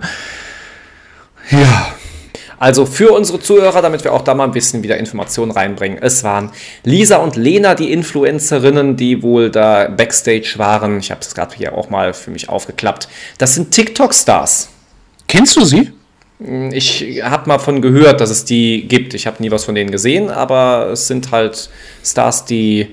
Ja. 1.52 1.93
Also 2.58 2.86
für 2.86 3.12
unsere 3.12 3.39
Zuhörer, 3.39 3.82
damit 3.82 4.04
wir 4.04 4.13
auch 4.13 4.21
da 4.21 4.36
mal 4.36 4.43
ein 4.43 4.52
bisschen 4.52 4.84
wieder 4.84 4.97
Informationen 4.97 5.52
reinbringen. 5.52 5.97
Es 6.00 6.24
waren 6.24 6.52
Lisa 6.84 7.17
und 7.17 7.36
Lena, 7.36 7.74
die 7.74 7.91
Influencerinnen, 7.91 8.97
die 8.97 9.24
wohl 9.24 9.50
da 9.50 9.88
backstage 9.88 10.54
waren. 10.58 11.00
Ich 11.00 11.10
habe 11.10 11.21
es 11.21 11.34
gerade 11.34 11.56
hier 11.56 11.76
auch 11.76 11.89
mal 11.89 12.13
für 12.13 12.30
mich 12.30 12.50
aufgeklappt. 12.50 13.08
Das 13.39 13.56
sind 13.56 13.71
TikTok-Stars. 13.71 14.70
Kennst 15.31 15.55
du 15.55 15.63
sie? 15.63 15.89
Ich 16.73 17.21
habe 17.23 17.47
mal 17.47 17.57
von 17.57 17.81
gehört, 17.81 18.19
dass 18.19 18.29
es 18.29 18.43
die 18.43 18.85
gibt. 18.85 19.13
Ich 19.13 19.27
habe 19.27 19.41
nie 19.41 19.49
was 19.49 19.63
von 19.63 19.75
denen 19.75 19.89
gesehen, 19.89 20.29
aber 20.29 20.89
es 20.91 21.07
sind 21.07 21.31
halt 21.31 21.69
Stars, 22.03 22.43
die 22.43 22.89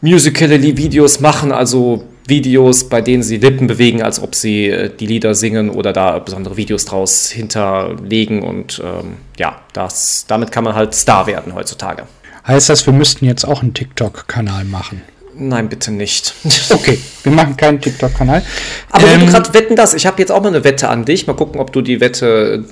Musical.ly-Videos 0.00 1.20
machen, 1.20 1.52
also 1.52 2.04
Videos, 2.26 2.88
bei 2.88 3.02
denen 3.02 3.22
sie 3.22 3.36
Lippen 3.36 3.66
bewegen, 3.66 4.02
als 4.02 4.18
ob 4.18 4.34
sie 4.34 4.68
äh, 4.68 4.88
die 4.88 5.06
Lieder 5.06 5.34
singen 5.34 5.68
oder 5.68 5.92
da 5.92 6.18
besondere 6.20 6.56
Videos 6.56 6.86
draus 6.86 7.28
hinterlegen. 7.28 8.42
Und 8.42 8.80
ähm, 8.82 9.18
ja, 9.36 9.60
das, 9.74 10.24
damit 10.26 10.50
kann 10.50 10.64
man 10.64 10.74
halt 10.74 10.94
Star 10.94 11.26
werden 11.26 11.54
heutzutage. 11.54 12.04
Heißt 12.46 12.70
das, 12.70 12.86
wir 12.86 12.94
müssten 12.94 13.26
jetzt 13.26 13.44
auch 13.44 13.60
einen 13.60 13.74
TikTok-Kanal 13.74 14.64
machen? 14.64 15.02
Nein, 15.38 15.68
bitte 15.68 15.90
nicht. 15.90 16.34
Okay, 16.70 16.98
wir 17.22 17.32
machen 17.32 17.56
keinen 17.56 17.80
TikTok-Kanal. 17.80 18.42
Aber 18.90 19.04
ähm, 19.04 19.12
wenn 19.12 19.26
du 19.26 19.32
gerade 19.32 19.54
wetten 19.54 19.76
das, 19.76 19.94
ich 19.94 20.06
habe 20.06 20.20
jetzt 20.20 20.30
auch 20.30 20.42
mal 20.42 20.48
eine 20.48 20.64
Wette 20.64 20.88
an 20.88 21.04
dich. 21.04 21.26
Mal 21.26 21.34
gucken, 21.34 21.60
ob 21.60 21.72
du 21.72 21.80
die 21.80 22.00
Wette 22.00 22.64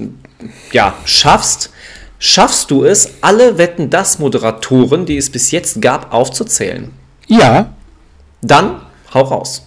ja, 0.72 0.94
schaffst. 1.04 1.70
Schaffst 2.18 2.70
du 2.70 2.84
es, 2.84 3.14
alle 3.20 3.58
Wetten 3.58 3.90
das 3.90 4.18
Moderatoren, 4.18 5.04
die 5.06 5.16
es 5.16 5.30
bis 5.30 5.50
jetzt 5.50 5.80
gab, 5.82 6.12
aufzuzählen? 6.12 6.90
Ja. 7.26 7.74
Dann 8.42 8.80
hau 9.12 9.22
raus. 9.22 9.66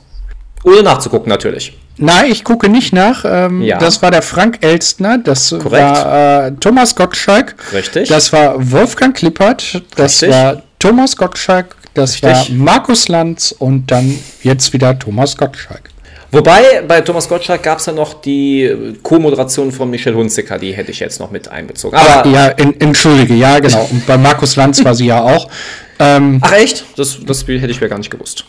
Ohne 0.63 0.83
nachzugucken 0.83 1.29
natürlich. 1.29 1.77
Nein, 1.97 2.31
ich 2.31 2.43
gucke 2.43 2.69
nicht 2.69 2.93
nach. 2.93 3.25
Ähm, 3.25 3.62
ja. 3.62 3.79
Das 3.79 4.01
war 4.01 4.12
der 4.12 4.21
Frank 4.21 4.60
Elstner, 4.62 5.17
das 5.17 5.49
Korrekt. 5.49 5.71
war 5.71 6.47
äh, 6.47 6.51
Thomas 6.60 6.95
Gottschalk. 6.95 7.55
Richtig. 7.73 8.10
Das 8.10 8.31
war 8.33 8.71
Wolfgang 8.71 9.15
Klippert, 9.15 9.81
das 9.95 10.21
Richtig. 10.21 10.29
war 10.29 10.62
Thomas 10.79 11.17
Gottschalk, 11.17 11.75
das 11.97 12.13
Richtig. 12.13 12.31
war 12.31 12.45
Markus 12.51 13.07
Lanz 13.07 13.55
und 13.57 13.91
dann 13.91 14.17
jetzt 14.43 14.73
wieder 14.73 14.97
Thomas 14.97 15.36
Gottschalk. 15.38 15.89
Wobei, 16.31 16.83
bei 16.86 17.01
Thomas 17.01 17.29
Gottschalk 17.29 17.63
gab 17.63 17.79
es 17.79 17.86
ja 17.86 17.93
noch 17.93 18.15
die 18.21 18.95
Co-Moderation 19.01 19.71
von 19.71 19.89
Michel 19.89 20.13
Hunziker, 20.13 20.60
die 20.60 20.73
hätte 20.73 20.91
ich 20.91 20.99
jetzt 20.99 21.19
noch 21.19 21.31
mit 21.31 21.47
einbezogen. 21.47 21.97
Aber 21.97 22.29
ja, 22.29 22.47
in, 22.49 22.79
entschuldige, 22.81 23.33
ja, 23.33 23.60
genau. 23.60 23.88
Und 23.89 24.05
bei 24.05 24.17
Markus 24.17 24.55
Lanz 24.55 24.83
war 24.83 24.95
sie 24.95 25.07
ja 25.07 25.21
auch. 25.21 25.49
Ähm, 25.99 26.38
Ach 26.43 26.51
echt? 26.51 26.86
Das, 26.95 27.17
das 27.25 27.47
hätte 27.47 27.71
ich 27.71 27.81
mir 27.81 27.89
gar 27.89 27.97
nicht 27.97 28.12
gewusst. 28.12 28.45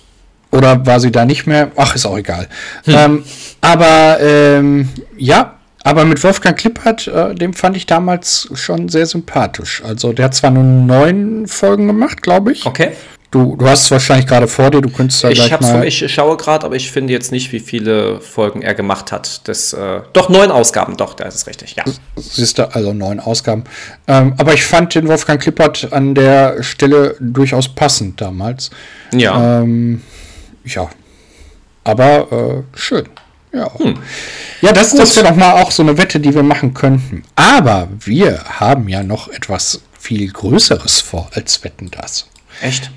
Oder 0.51 0.85
war 0.85 1.01
sie 1.01 1.11
da 1.11 1.25
nicht 1.25 1.47
mehr? 1.47 1.71
Ach, 1.77 1.95
ist 1.95 2.05
auch 2.05 2.19
egal. 2.19 2.47
Hm. 2.85 2.95
Ähm, 2.95 3.25
aber 3.63 4.19
ähm, 4.21 4.91
ja, 5.17 5.59
aber 5.83 6.05
mit 6.05 6.23
Wolfgang 6.23 6.59
Klippert, 6.59 7.07
äh, 7.07 7.35
dem 7.35 7.55
fand 7.55 7.75
ich 7.75 7.87
damals 7.87 8.51
schon 8.53 8.91
sehr 8.91 9.07
sympathisch. 9.07 9.83
Also 9.83 10.13
der 10.13 10.27
hat 10.27 10.35
zwar 10.35 10.51
nur 10.51 10.63
neun 10.63 11.47
Folgen 11.47 11.87
gemacht, 11.87 12.21
glaube 12.21 12.53
ich. 12.53 12.67
Okay. 12.67 12.93
Du, 13.31 13.57
du 13.57 13.69
hast 13.69 13.85
es 13.85 13.91
wahrscheinlich 13.91 14.27
gerade 14.27 14.49
vor 14.49 14.71
dir, 14.71 14.81
du 14.81 14.89
könntest 14.89 15.23
da 15.23 15.29
ich 15.29 15.39
gleich 15.39 15.61
mal... 15.61 15.87
Ich 15.87 16.13
schaue 16.13 16.39
gerade, 16.39 16.65
aber 16.65 16.77
ich 16.77 16.91
finde 16.91 17.13
jetzt 17.13 17.31
nicht, 17.31 17.53
wie 17.53 17.61
viele 17.61 18.23
Folgen 18.23 18.63
er 18.63 18.75
gemacht 18.75 19.13
hat. 19.13 19.47
Das, 19.47 19.75
äh, 19.75 20.01
doch, 20.15 20.31
neun 20.31 20.51
Ausgaben, 20.51 20.97
doch, 20.97 21.13
da 21.13 21.25
ist 21.25 21.35
es 21.35 21.47
richtig, 21.47 21.77
ja. 21.77 21.85
Siehst 22.17 22.57
du, 22.57 22.75
also 22.75 22.95
neun 22.95 23.21
Ausgaben. 23.21 23.65
Ähm, 24.07 24.33
aber 24.39 24.55
ich 24.55 24.65
fand 24.65 24.95
den 24.95 25.09
Wolfgang 25.09 25.43
Klippert 25.43 25.93
an 25.93 26.15
der 26.15 26.63
Stelle 26.63 27.17
durchaus 27.21 27.69
passend 27.69 28.19
damals. 28.19 28.71
Ja. 29.13 29.61
Ähm, 29.61 30.03
ja. 30.65 30.89
Aber 31.85 32.65
äh, 32.73 32.79
schön. 32.79 33.11
Ja. 33.53 33.71
Hm. 33.79 33.99
Ja, 34.63 34.73
das, 34.73 34.95
das 34.95 35.17
wäre 35.17 35.29
doch 35.29 35.37
mal 35.37 35.63
auch 35.63 35.71
so 35.71 35.83
eine 35.83 35.99
Wette, 35.99 36.19
die 36.19 36.35
wir 36.35 36.43
machen 36.43 36.73
könnten. 36.73 37.25
Aber 37.37 37.89
wir 38.01 38.43
haben 38.59 38.89
ja 38.89 39.03
noch 39.03 39.29
etwas 39.29 39.83
viel 39.99 40.33
Größeres 40.33 41.03
vor 41.03 41.29
als 41.35 41.63
Wetten 41.63 41.91
das. 41.91 42.27
Echt? 42.63 42.91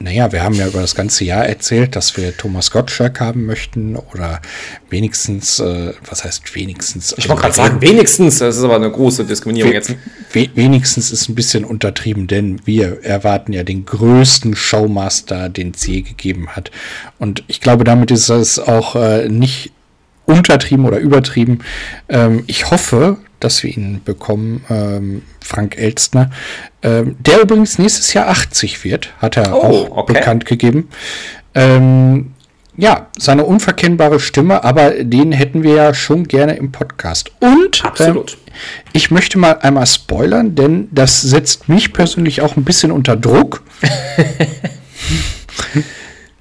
Naja, 0.00 0.32
wir 0.32 0.42
haben 0.42 0.54
ja 0.54 0.66
über 0.66 0.80
das 0.80 0.94
ganze 0.94 1.24
Jahr 1.24 1.46
erzählt, 1.46 1.96
dass 1.96 2.16
wir 2.16 2.36
Thomas 2.36 2.70
Gottschalk 2.70 3.20
haben 3.20 3.46
möchten 3.46 3.96
oder 3.96 4.42
wenigstens, 4.90 5.60
äh, 5.60 5.92
was 6.06 6.24
heißt 6.24 6.54
wenigstens? 6.54 7.14
Ich 7.16 7.28
wollte 7.28 7.42
gerade 7.42 7.54
sagen, 7.54 7.80
wenigstens, 7.80 8.38
das 8.38 8.56
ist 8.56 8.64
aber 8.64 8.76
eine 8.76 8.90
große 8.90 9.24
Diskriminierung 9.24 9.70
we 9.70 9.74
jetzt. 9.74 9.94
We 10.32 10.48
wenigstens 10.54 11.12
ist 11.12 11.28
ein 11.28 11.34
bisschen 11.34 11.64
untertrieben, 11.64 12.26
denn 12.26 12.60
wir 12.66 13.04
erwarten 13.04 13.52
ja 13.52 13.62
den 13.62 13.86
größten 13.86 14.56
Showmaster, 14.56 15.48
den 15.48 15.72
es 15.74 15.86
je 15.86 16.02
gegeben 16.02 16.48
hat. 16.48 16.70
Und 17.18 17.44
ich 17.46 17.60
glaube, 17.60 17.84
damit 17.84 18.10
ist 18.10 18.28
es 18.28 18.58
auch 18.58 18.96
äh, 18.96 19.28
nicht 19.28 19.72
untertrieben 20.26 20.84
oder 20.84 20.98
übertrieben. 20.98 21.60
Ähm, 22.08 22.44
ich 22.46 22.70
hoffe, 22.70 23.18
dass 23.40 23.62
wir 23.62 23.70
ihn 23.70 24.00
bekommen, 24.04 24.64
ähm, 24.70 25.22
Frank 25.40 25.76
Elstner, 25.76 26.30
ähm, 26.82 27.16
der 27.18 27.42
übrigens 27.42 27.78
nächstes 27.78 28.14
Jahr 28.14 28.28
80 28.28 28.84
wird, 28.84 29.12
hat 29.18 29.36
er 29.36 29.54
oh, 29.54 29.60
auch 29.60 29.96
okay. 29.98 30.14
bekannt 30.14 30.46
gegeben. 30.46 30.88
Ähm, 31.54 32.34
ja, 32.76 33.08
seine 33.16 33.44
unverkennbare 33.44 34.18
Stimme, 34.18 34.64
aber 34.64 35.04
den 35.04 35.32
hätten 35.32 35.62
wir 35.62 35.74
ja 35.74 35.94
schon 35.94 36.26
gerne 36.26 36.56
im 36.56 36.72
Podcast. 36.72 37.30
Und 37.40 37.84
Absolut. 37.84 38.32
Ähm, 38.32 38.38
ich 38.92 39.10
möchte 39.10 39.38
mal 39.38 39.58
einmal 39.58 39.86
spoilern, 39.86 40.54
denn 40.54 40.88
das 40.90 41.20
setzt 41.20 41.68
mich 41.68 41.92
persönlich 41.92 42.40
auch 42.40 42.56
ein 42.56 42.64
bisschen 42.64 42.90
unter 42.90 43.16
Druck. 43.16 43.62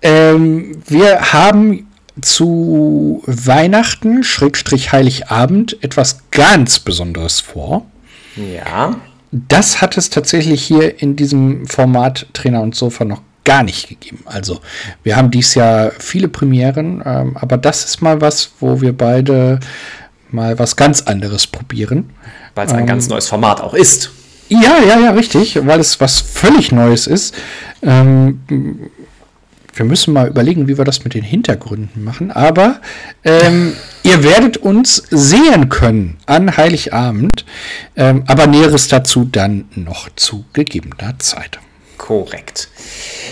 ähm, 0.02 0.82
wir 0.88 1.34
haben 1.34 1.88
zu 2.22 3.24
Weihnachten, 3.26 4.24
Schrägstrich 4.24 4.92
Heiligabend, 4.92 5.78
etwas 5.82 6.20
ganz 6.32 6.80
Besonderes 6.80 7.40
vor. 7.40 7.86
Ja. 8.36 8.96
Das 9.32 9.82
hat 9.82 9.98
es 9.98 10.10
tatsächlich 10.10 10.64
hier 10.64 11.02
in 11.02 11.16
diesem 11.16 11.66
Format 11.66 12.28
Trainer 12.34 12.62
und 12.62 12.76
Sofa 12.76 13.04
noch 13.04 13.22
gar 13.44 13.64
nicht 13.64 13.90
gegeben. 13.90 14.20
Also 14.26 14.60
wir 15.04 15.16
haben 15.16 15.32
dies 15.32 15.56
Jahr 15.56 15.92
viele 15.98 16.28
Premieren, 16.28 17.02
ähm, 17.06 17.36
aber 17.36 17.58
das 17.58 17.84
ist 17.84 18.02
mal 18.02 18.22
was, 18.22 18.52
wo 18.60 18.80
wir 18.80 18.96
beide 18.96 19.60
mal 20.32 20.58
was 20.60 20.76
ganz 20.76 21.02
anderes 21.02 21.48
probieren. 21.48 22.12
Weil 22.56 22.68
es 22.68 22.74
ein 22.74 22.82
ähm, 22.82 22.86
ganz 22.86 23.10
neues 23.10 23.28
Format 23.28 23.62
auch 23.62 23.74
ist. 23.74 24.12
Ja, 24.50 24.78
ja, 24.88 25.00
ja, 25.00 25.12
richtig, 25.12 25.66
weil 25.66 25.80
es 25.80 26.00
was 26.00 26.22
völlig 26.22 26.72
Neues 26.72 27.08
ist. 27.08 27.34
Ähm, 27.82 28.42
wir 29.74 29.86
müssen 29.86 30.14
mal 30.14 30.28
überlegen, 30.28 30.68
wie 30.68 30.78
wir 30.78 30.86
das 30.86 31.04
mit 31.04 31.14
den 31.14 31.24
Hintergründen 31.24 32.04
machen. 32.04 32.32
Aber 32.32 32.80
ähm, 33.24 33.74
ihr 34.04 34.24
werdet 34.24 34.58
uns 34.58 35.04
sehen 35.10 35.70
können 35.70 36.18
an 36.26 36.56
Heiligabend. 36.56 37.46
Ähm, 37.96 38.24
aber 38.28 38.48
Näheres 38.48 38.88
dazu 38.88 39.26
dann 39.26 39.66
noch 39.76 40.10
zu 40.16 40.46
gegebener 40.54 41.18
Zeit. 41.20 41.60
Korrekt. 41.98 42.70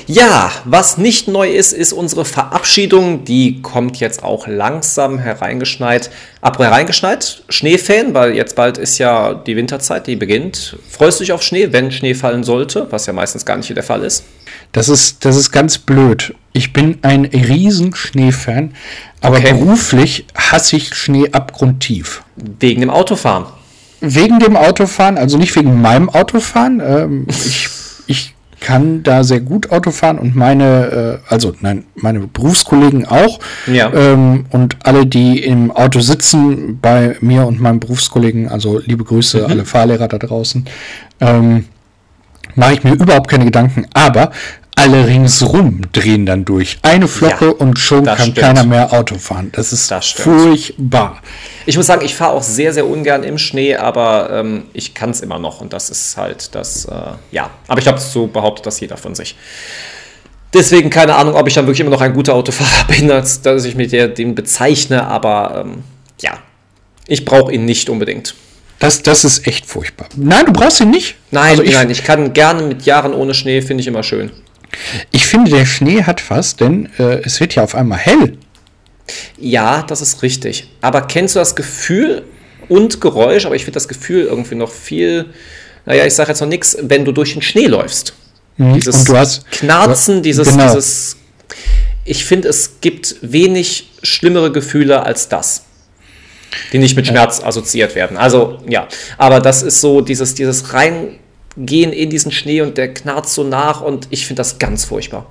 Ja, 0.07 0.51
was 0.65 0.97
nicht 0.97 1.27
neu 1.27 1.49
ist, 1.49 1.73
ist 1.73 1.93
unsere 1.93 2.25
Verabschiedung. 2.25 3.23
Die 3.23 3.61
kommt 3.61 3.97
jetzt 3.99 4.23
auch 4.23 4.47
langsam 4.47 5.19
hereingeschneit. 5.19 6.09
Ab 6.41 6.57
hereingeschneit, 6.59 7.43
Schneefan, 7.49 8.13
weil 8.13 8.35
jetzt 8.35 8.55
bald 8.55 8.77
ist 8.77 8.97
ja 8.97 9.33
die 9.33 9.55
Winterzeit, 9.55 10.07
die 10.07 10.15
beginnt. 10.15 10.77
Freust 10.89 11.19
du 11.19 11.23
dich 11.23 11.31
auf 11.31 11.43
Schnee, 11.43 11.71
wenn 11.71 11.91
Schnee 11.91 12.13
fallen 12.13 12.43
sollte, 12.43 12.87
was 12.89 13.05
ja 13.05 13.13
meistens 13.13 13.45
gar 13.45 13.57
nicht 13.57 13.69
der 13.69 13.83
Fall 13.83 14.03
ist? 14.03 14.23
Das 14.71 14.89
ist, 14.89 15.23
das 15.25 15.35
ist 15.35 15.51
ganz 15.51 15.77
blöd. 15.77 16.33
Ich 16.53 16.73
bin 16.73 16.99
ein 17.03 17.25
riesen 17.25 17.95
Schneefan, 17.95 18.73
aber 19.21 19.37
okay. 19.37 19.53
beruflich 19.53 20.25
hasse 20.35 20.77
ich 20.77 20.93
Schnee 20.95 21.29
abgrundtief. 21.31 22.23
Wegen 22.35 22.81
dem 22.81 22.89
Autofahren? 22.89 23.45
Wegen 24.01 24.39
dem 24.39 24.57
Autofahren, 24.57 25.17
also 25.17 25.37
nicht 25.37 25.55
wegen 25.55 25.79
meinem 25.79 26.09
Autofahren. 26.09 26.81
Ähm, 26.83 27.27
ich, 27.29 27.45
ich 27.45 27.69
kann 28.61 29.03
da 29.03 29.23
sehr 29.23 29.41
gut 29.41 29.71
Auto 29.71 29.91
fahren 29.91 30.19
und 30.19 30.35
meine, 30.35 31.19
äh, 31.27 31.33
also 31.33 31.53
nein, 31.59 31.83
meine 31.95 32.19
Berufskollegen 32.21 33.05
auch. 33.05 33.39
Ja. 33.67 33.91
Ähm, 33.93 34.45
und 34.51 34.77
alle, 34.83 35.05
die 35.05 35.43
im 35.43 35.71
Auto 35.71 35.99
sitzen, 35.99 36.79
bei 36.79 37.17
mir 37.19 37.45
und 37.47 37.59
meinem 37.59 37.79
Berufskollegen, 37.79 38.47
also 38.47 38.79
liebe 38.79 39.03
Grüße, 39.03 39.39
mhm. 39.39 39.45
alle 39.47 39.65
Fahrlehrer 39.65 40.07
da 40.07 40.19
draußen, 40.19 40.65
ähm, 41.19 41.65
mache 42.55 42.73
ich 42.73 42.83
mir 42.83 42.93
überhaupt 42.93 43.29
keine 43.29 43.45
Gedanken. 43.45 43.87
Aber 43.93 44.31
alle 44.75 45.05
ringsrum 45.05 45.81
drehen 45.91 46.25
dann 46.25 46.45
durch. 46.45 46.79
Eine 46.81 47.07
Flocke 47.07 47.45
ja, 47.45 47.51
und 47.51 47.77
schon 47.77 48.05
kann 48.05 48.17
stimmt. 48.17 48.37
keiner 48.37 48.63
mehr 48.63 48.93
Auto 48.93 49.17
fahren. 49.17 49.49
Das 49.53 49.73
ist 49.73 49.91
das 49.91 50.07
furchtbar. 50.07 51.21
Ich 51.65 51.77
muss 51.77 51.85
sagen, 51.85 52.03
ich 52.03 52.15
fahre 52.15 52.33
auch 52.33 52.43
sehr, 52.43 52.73
sehr 52.73 52.87
ungern 52.87 53.23
im 53.23 53.37
Schnee, 53.37 53.75
aber 53.75 54.29
ähm, 54.31 54.63
ich 54.73 54.93
kann 54.93 55.11
es 55.11 55.21
immer 55.21 55.39
noch 55.39 55.61
und 55.61 55.73
das 55.73 55.89
ist 55.89 56.17
halt 56.17 56.55
das, 56.55 56.85
äh, 56.85 56.93
ja. 57.31 57.49
Aber 57.67 57.79
ich 57.79 57.87
habe 57.87 57.99
so 57.99 58.27
behauptet 58.27 58.65
das 58.65 58.79
jeder 58.79 58.97
von 58.97 59.13
sich. 59.13 59.35
Deswegen 60.53 60.89
keine 60.89 61.15
Ahnung, 61.15 61.35
ob 61.35 61.47
ich 61.47 61.53
dann 61.53 61.65
wirklich 61.65 61.79
immer 61.79 61.91
noch 61.91 62.01
ein 62.01 62.13
guter 62.13 62.33
Autofahrer 62.33 62.87
bin, 62.87 63.11
als 63.11 63.41
dass 63.41 63.65
ich 63.65 63.75
mit 63.75 63.91
dem 63.91 64.35
bezeichne, 64.35 65.05
aber 65.05 65.63
ähm, 65.65 65.83
ja, 66.21 66.39
ich 67.07 67.25
brauche 67.25 67.53
ihn 67.53 67.65
nicht 67.65 67.89
unbedingt. 67.89 68.35
Das, 68.79 69.03
das 69.03 69.23
ist 69.23 69.45
echt 69.45 69.67
furchtbar. 69.67 70.07
Nein, 70.15 70.47
du 70.47 70.53
brauchst 70.53 70.81
ihn 70.81 70.89
nicht. 70.89 71.15
Nein, 71.29 71.51
also 71.51 71.61
ich, 71.61 71.73
nein, 71.73 71.89
ich 71.91 72.03
kann 72.03 72.33
gerne 72.33 72.63
mit 72.63 72.81
Jahren 72.83 73.13
ohne 73.13 73.35
Schnee, 73.35 73.61
finde 73.61 73.81
ich 73.81 73.87
immer 73.87 74.01
schön. 74.01 74.31
Ich 75.11 75.25
finde, 75.25 75.51
der 75.51 75.65
Schnee 75.65 76.03
hat 76.03 76.29
was, 76.29 76.55
denn 76.55 76.89
äh, 76.97 77.21
es 77.23 77.39
wird 77.39 77.55
ja 77.55 77.63
auf 77.63 77.75
einmal 77.75 77.99
hell. 77.99 78.37
Ja, 79.37 79.83
das 79.83 80.01
ist 80.01 80.23
richtig. 80.23 80.69
Aber 80.81 81.01
kennst 81.01 81.35
du 81.35 81.39
das 81.39 81.55
Gefühl 81.55 82.23
und 82.69 83.01
Geräusch, 83.01 83.45
aber 83.45 83.55
ich 83.55 83.63
finde 83.63 83.75
das 83.75 83.87
Gefühl 83.87 84.25
irgendwie 84.25 84.55
noch 84.55 84.71
viel, 84.71 85.25
naja, 85.85 86.05
ich 86.05 86.13
sage 86.13 86.29
jetzt 86.29 86.39
noch 86.39 86.47
nichts, 86.47 86.77
wenn 86.81 87.03
du 87.03 87.11
durch 87.11 87.33
den 87.33 87.41
Schnee 87.41 87.67
läufst. 87.67 88.13
Mhm. 88.57 88.73
Dieses 88.75 88.99
und 88.99 89.09
du 89.09 89.17
hast, 89.17 89.49
Knarzen, 89.51 90.23
dieses, 90.23 90.49
genau. 90.49 90.67
dieses. 90.67 91.17
Ich 92.05 92.25
finde, 92.25 92.47
es 92.47 92.79
gibt 92.81 93.17
wenig 93.21 93.89
schlimmere 94.03 94.51
Gefühle 94.51 95.03
als 95.03 95.29
das 95.29 95.63
die 96.71 96.77
nicht 96.77 96.95
mit 96.95 97.07
Schmerz 97.07 97.41
assoziiert 97.43 97.95
werden. 97.95 98.17
Also 98.17 98.59
ja, 98.67 98.87
aber 99.17 99.39
das 99.39 99.63
ist 99.63 99.81
so 99.81 100.01
dieses, 100.01 100.35
dieses 100.35 100.73
rein 100.73 101.19
gehen 101.57 101.91
in 101.91 102.09
diesen 102.09 102.31
Schnee 102.31 102.61
und 102.61 102.77
der 102.77 102.93
knarzt 102.93 103.33
so 103.33 103.43
nach 103.43 103.81
und 103.81 104.07
ich 104.09 104.25
finde 104.25 104.39
das 104.39 104.59
ganz 104.59 104.85
furchtbar. 104.85 105.25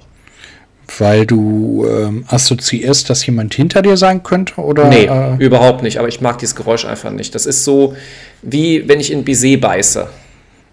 Weil 0.98 1.24
du 1.24 1.86
ähm, 1.88 2.24
assoziierst, 2.26 3.08
dass 3.08 3.24
jemand 3.24 3.54
hinter 3.54 3.80
dir 3.82 3.96
sein 3.96 4.22
könnte? 4.22 4.60
Oder, 4.60 4.88
nee, 4.88 5.04
äh, 5.04 5.36
überhaupt 5.38 5.82
nicht. 5.82 5.98
Aber 5.98 6.08
ich 6.08 6.20
mag 6.20 6.38
dieses 6.38 6.56
Geräusch 6.56 6.84
einfach 6.84 7.10
nicht. 7.10 7.34
Das 7.34 7.46
ist 7.46 7.64
so, 7.64 7.94
wie 8.42 8.88
wenn 8.88 8.98
ich 8.98 9.12
in 9.12 9.24
Baiser 9.24 9.56
beiße. 9.58 10.08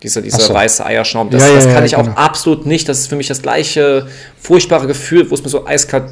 Diese, 0.01 0.21
diese 0.21 0.41
so. 0.41 0.53
weiße 0.53 0.86
Eierschaum. 0.86 1.29
Das, 1.29 1.41
Ja, 1.43 1.49
ja, 1.49 1.55
das 1.55 1.65
kann 1.65 1.75
ja, 1.77 1.86
ich 1.86 1.95
auch 1.95 2.03
genau. 2.03 2.15
absolut 2.15 2.65
nicht. 2.65 2.88
Das 2.89 2.99
ist 2.99 3.07
für 3.07 3.15
mich 3.15 3.27
das 3.27 3.41
gleiche 3.41 4.07
furchtbare 4.39 4.88
Gefühl, 4.88 5.29
wo 5.29 5.36
es 5.36 5.43
mir 5.43 5.49
so 5.49 5.65
eiskalt 5.65 6.10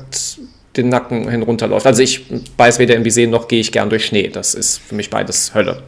den 0.76 0.90
Nacken 0.90 1.30
hinunterläuft. 1.30 1.86
Also 1.86 2.02
ich 2.02 2.26
beiß 2.58 2.80
weder 2.80 2.96
in 2.96 3.04
Biseen 3.04 3.30
noch 3.30 3.48
gehe 3.48 3.60
ich 3.60 3.72
gern 3.72 3.90
durch 3.90 4.06
Schnee. 4.06 4.28
Das 4.28 4.54
ist 4.54 4.80
für 4.80 4.96
mich 4.96 5.10
beides 5.10 5.54
Hölle. 5.54 5.82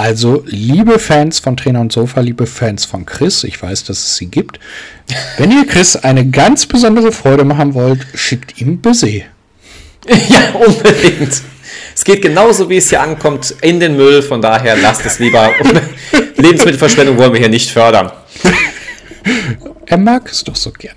Also, 0.00 0.42
liebe 0.46 0.98
Fans 0.98 1.40
von 1.40 1.58
Trainer 1.58 1.82
und 1.82 1.92
Sofa, 1.92 2.22
liebe 2.22 2.46
Fans 2.46 2.86
von 2.86 3.04
Chris, 3.04 3.44
ich 3.44 3.62
weiß, 3.62 3.84
dass 3.84 3.98
es 3.98 4.16
sie 4.16 4.28
gibt. 4.28 4.58
Wenn 5.36 5.50
ihr 5.50 5.66
Chris 5.66 5.94
eine 5.94 6.26
ganz 6.26 6.64
besondere 6.64 7.12
Freude 7.12 7.44
machen 7.44 7.74
wollt, 7.74 8.06
schickt 8.14 8.62
ihm 8.62 8.80
Baiser. 8.80 9.08
ja, 10.08 10.54
unbedingt. 10.54 11.42
Es 11.94 12.02
geht 12.02 12.22
genauso, 12.22 12.70
wie 12.70 12.78
es 12.78 12.88
hier 12.88 13.02
ankommt, 13.02 13.54
in 13.60 13.78
den 13.78 13.94
Müll. 13.98 14.22
Von 14.22 14.40
daher 14.40 14.74
lasst 14.74 15.04
es 15.04 15.18
lieber. 15.18 15.50
Lebensmittelverschwendung 16.36 17.18
wollen 17.18 17.34
wir 17.34 17.40
hier 17.40 17.50
nicht 17.50 17.70
fördern. 17.70 18.10
Er 19.86 19.98
mag 19.98 20.30
es 20.30 20.44
doch 20.44 20.56
so 20.56 20.70
gern. 20.70 20.94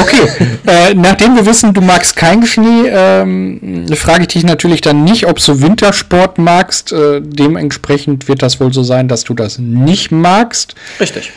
Okay, 0.00 0.50
äh, 0.66 0.94
nachdem 0.94 1.34
wir 1.36 1.46
wissen, 1.46 1.72
du 1.72 1.80
magst 1.80 2.16
keinen 2.16 2.46
Schnee, 2.46 2.88
ähm, 2.88 3.86
frage 3.94 4.22
ich 4.22 4.28
dich 4.28 4.44
natürlich 4.44 4.80
dann 4.80 5.04
nicht, 5.04 5.26
ob 5.26 5.38
du 5.38 5.60
Wintersport 5.60 6.38
magst. 6.38 6.92
Äh, 6.92 7.20
dementsprechend 7.22 8.28
wird 8.28 8.42
das 8.42 8.60
wohl 8.60 8.72
so 8.72 8.82
sein, 8.82 9.08
dass 9.08 9.24
du 9.24 9.34
das 9.34 9.58
nicht 9.58 10.12
magst. 10.12 10.74
Richtig. 11.00 11.32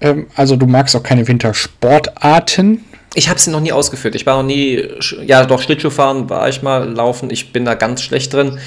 Ähm, 0.00 0.26
also 0.34 0.56
du 0.56 0.66
magst 0.66 0.96
auch 0.96 1.02
keine 1.02 1.28
Wintersportarten. 1.28 2.84
Ich 3.14 3.28
habe 3.28 3.40
sie 3.40 3.50
noch 3.50 3.60
nie 3.60 3.72
ausgeführt. 3.72 4.14
Ich 4.14 4.24
war 4.26 4.36
noch 4.36 4.46
nie, 4.46 4.88
ja 5.24 5.44
doch, 5.44 5.60
Schlittschuhfahren 5.62 6.30
war 6.30 6.48
ich 6.48 6.62
mal, 6.62 6.88
laufen, 6.88 7.30
ich 7.30 7.52
bin 7.52 7.64
da 7.64 7.74
ganz 7.74 8.02
schlecht 8.02 8.32
drin. 8.32 8.58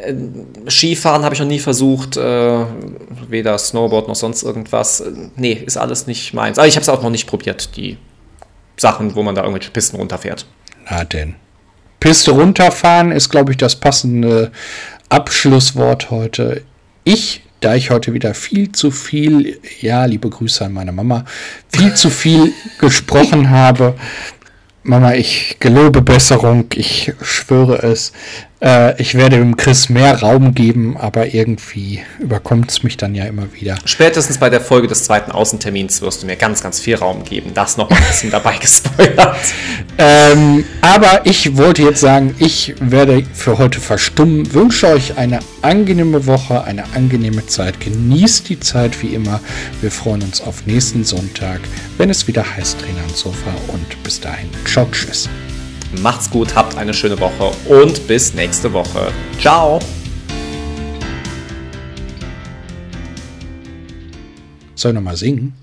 Äh, 0.00 0.14
Skifahren 0.68 1.24
habe 1.24 1.34
ich 1.34 1.40
noch 1.40 1.46
nie 1.46 1.58
versucht, 1.58 2.16
äh, 2.16 2.64
weder 3.28 3.58
Snowboard 3.58 4.08
noch 4.08 4.16
sonst 4.16 4.42
irgendwas. 4.42 5.00
Äh, 5.00 5.12
Nee, 5.36 5.52
ist 5.64 5.76
alles 5.76 6.06
nicht 6.06 6.34
meins. 6.34 6.58
Aber 6.58 6.66
ich 6.68 6.76
habe 6.76 6.82
es 6.82 6.88
auch 6.88 7.02
noch 7.02 7.10
nicht 7.10 7.26
probiert, 7.26 7.76
die 7.76 7.98
Sachen, 8.76 9.14
wo 9.14 9.22
man 9.22 9.34
da 9.34 9.42
irgendwelche 9.42 9.70
Pisten 9.70 9.96
runterfährt. 9.96 10.46
Na 10.88 11.04
denn. 11.04 11.34
Piste 12.00 12.30
runterfahren 12.30 13.10
ist, 13.10 13.28
glaube 13.28 13.50
ich, 13.50 13.56
das 13.58 13.76
passende 13.76 14.52
Abschlusswort 15.08 16.10
heute. 16.10 16.62
Ich, 17.02 17.42
da 17.60 17.74
ich 17.74 17.90
heute 17.90 18.12
wieder 18.12 18.34
viel 18.34 18.70
zu 18.70 18.90
viel, 18.90 19.58
ja, 19.80 20.04
liebe 20.04 20.30
Grüße 20.30 20.64
an 20.64 20.72
meine 20.72 20.92
Mama, 20.92 21.24
viel 21.68 21.94
zu 21.94 22.10
viel 22.10 22.52
gesprochen 22.78 23.50
habe. 23.50 23.94
Mama, 24.84 25.14
ich 25.14 25.56
gelobe 25.58 26.00
Besserung, 26.00 26.66
ich 26.74 27.12
schwöre 27.20 27.82
es. 27.82 28.12
Äh, 28.60 29.00
ich 29.00 29.14
werde 29.14 29.36
dem 29.36 29.56
Chris 29.56 29.88
mehr 29.88 30.20
Raum 30.20 30.54
geben, 30.54 30.96
aber 30.96 31.32
irgendwie 31.32 32.00
überkommt 32.18 32.70
es 32.70 32.82
mich 32.82 32.96
dann 32.96 33.14
ja 33.14 33.24
immer 33.24 33.52
wieder. 33.52 33.78
Spätestens 33.84 34.38
bei 34.38 34.50
der 34.50 34.60
Folge 34.60 34.88
des 34.88 35.04
zweiten 35.04 35.30
Außentermins 35.30 36.02
wirst 36.02 36.22
du 36.22 36.26
mir 36.26 36.36
ganz, 36.36 36.62
ganz 36.62 36.80
viel 36.80 36.96
Raum 36.96 37.24
geben. 37.24 37.52
Das 37.54 37.76
noch 37.76 37.90
ein 37.90 37.96
bisschen 38.08 38.30
dabei 38.32 38.56
gespoilert. 38.56 39.36
Ähm, 39.96 40.64
aber 40.80 41.24
ich 41.24 41.56
wollte 41.56 41.82
jetzt 41.82 42.00
sagen, 42.00 42.34
ich 42.38 42.74
werde 42.80 43.24
für 43.32 43.58
heute 43.58 43.80
verstummen. 43.80 44.52
Wünsche 44.52 44.88
euch 44.88 45.16
eine 45.16 45.38
angenehme 45.62 46.26
Woche, 46.26 46.64
eine 46.64 46.84
angenehme 46.94 47.46
Zeit. 47.46 47.80
Genießt 47.80 48.48
die 48.48 48.60
Zeit 48.60 49.00
wie 49.02 49.14
immer. 49.14 49.40
Wir 49.80 49.90
freuen 49.90 50.22
uns 50.22 50.40
auf 50.40 50.66
nächsten 50.66 51.04
Sonntag, 51.04 51.60
wenn 51.96 52.10
es 52.10 52.26
wieder 52.26 52.44
heißt 52.56 52.80
Trainer 52.80 53.04
und 53.06 53.16
Sofa. 53.16 53.50
Und 53.68 54.02
bis 54.02 54.20
dahin, 54.20 54.48
ciao, 54.64 54.86
tschüss. 54.90 55.28
Macht's 56.02 56.30
gut, 56.30 56.54
habt 56.54 56.76
eine 56.76 56.92
schöne 56.92 57.18
Woche 57.18 57.50
und 57.66 58.06
bis 58.06 58.34
nächste 58.34 58.72
Woche. 58.72 59.10
Ciao. 59.40 59.78
Soll 64.74 64.92
ich 64.92 64.94
nochmal 64.94 65.16
singen? 65.16 65.54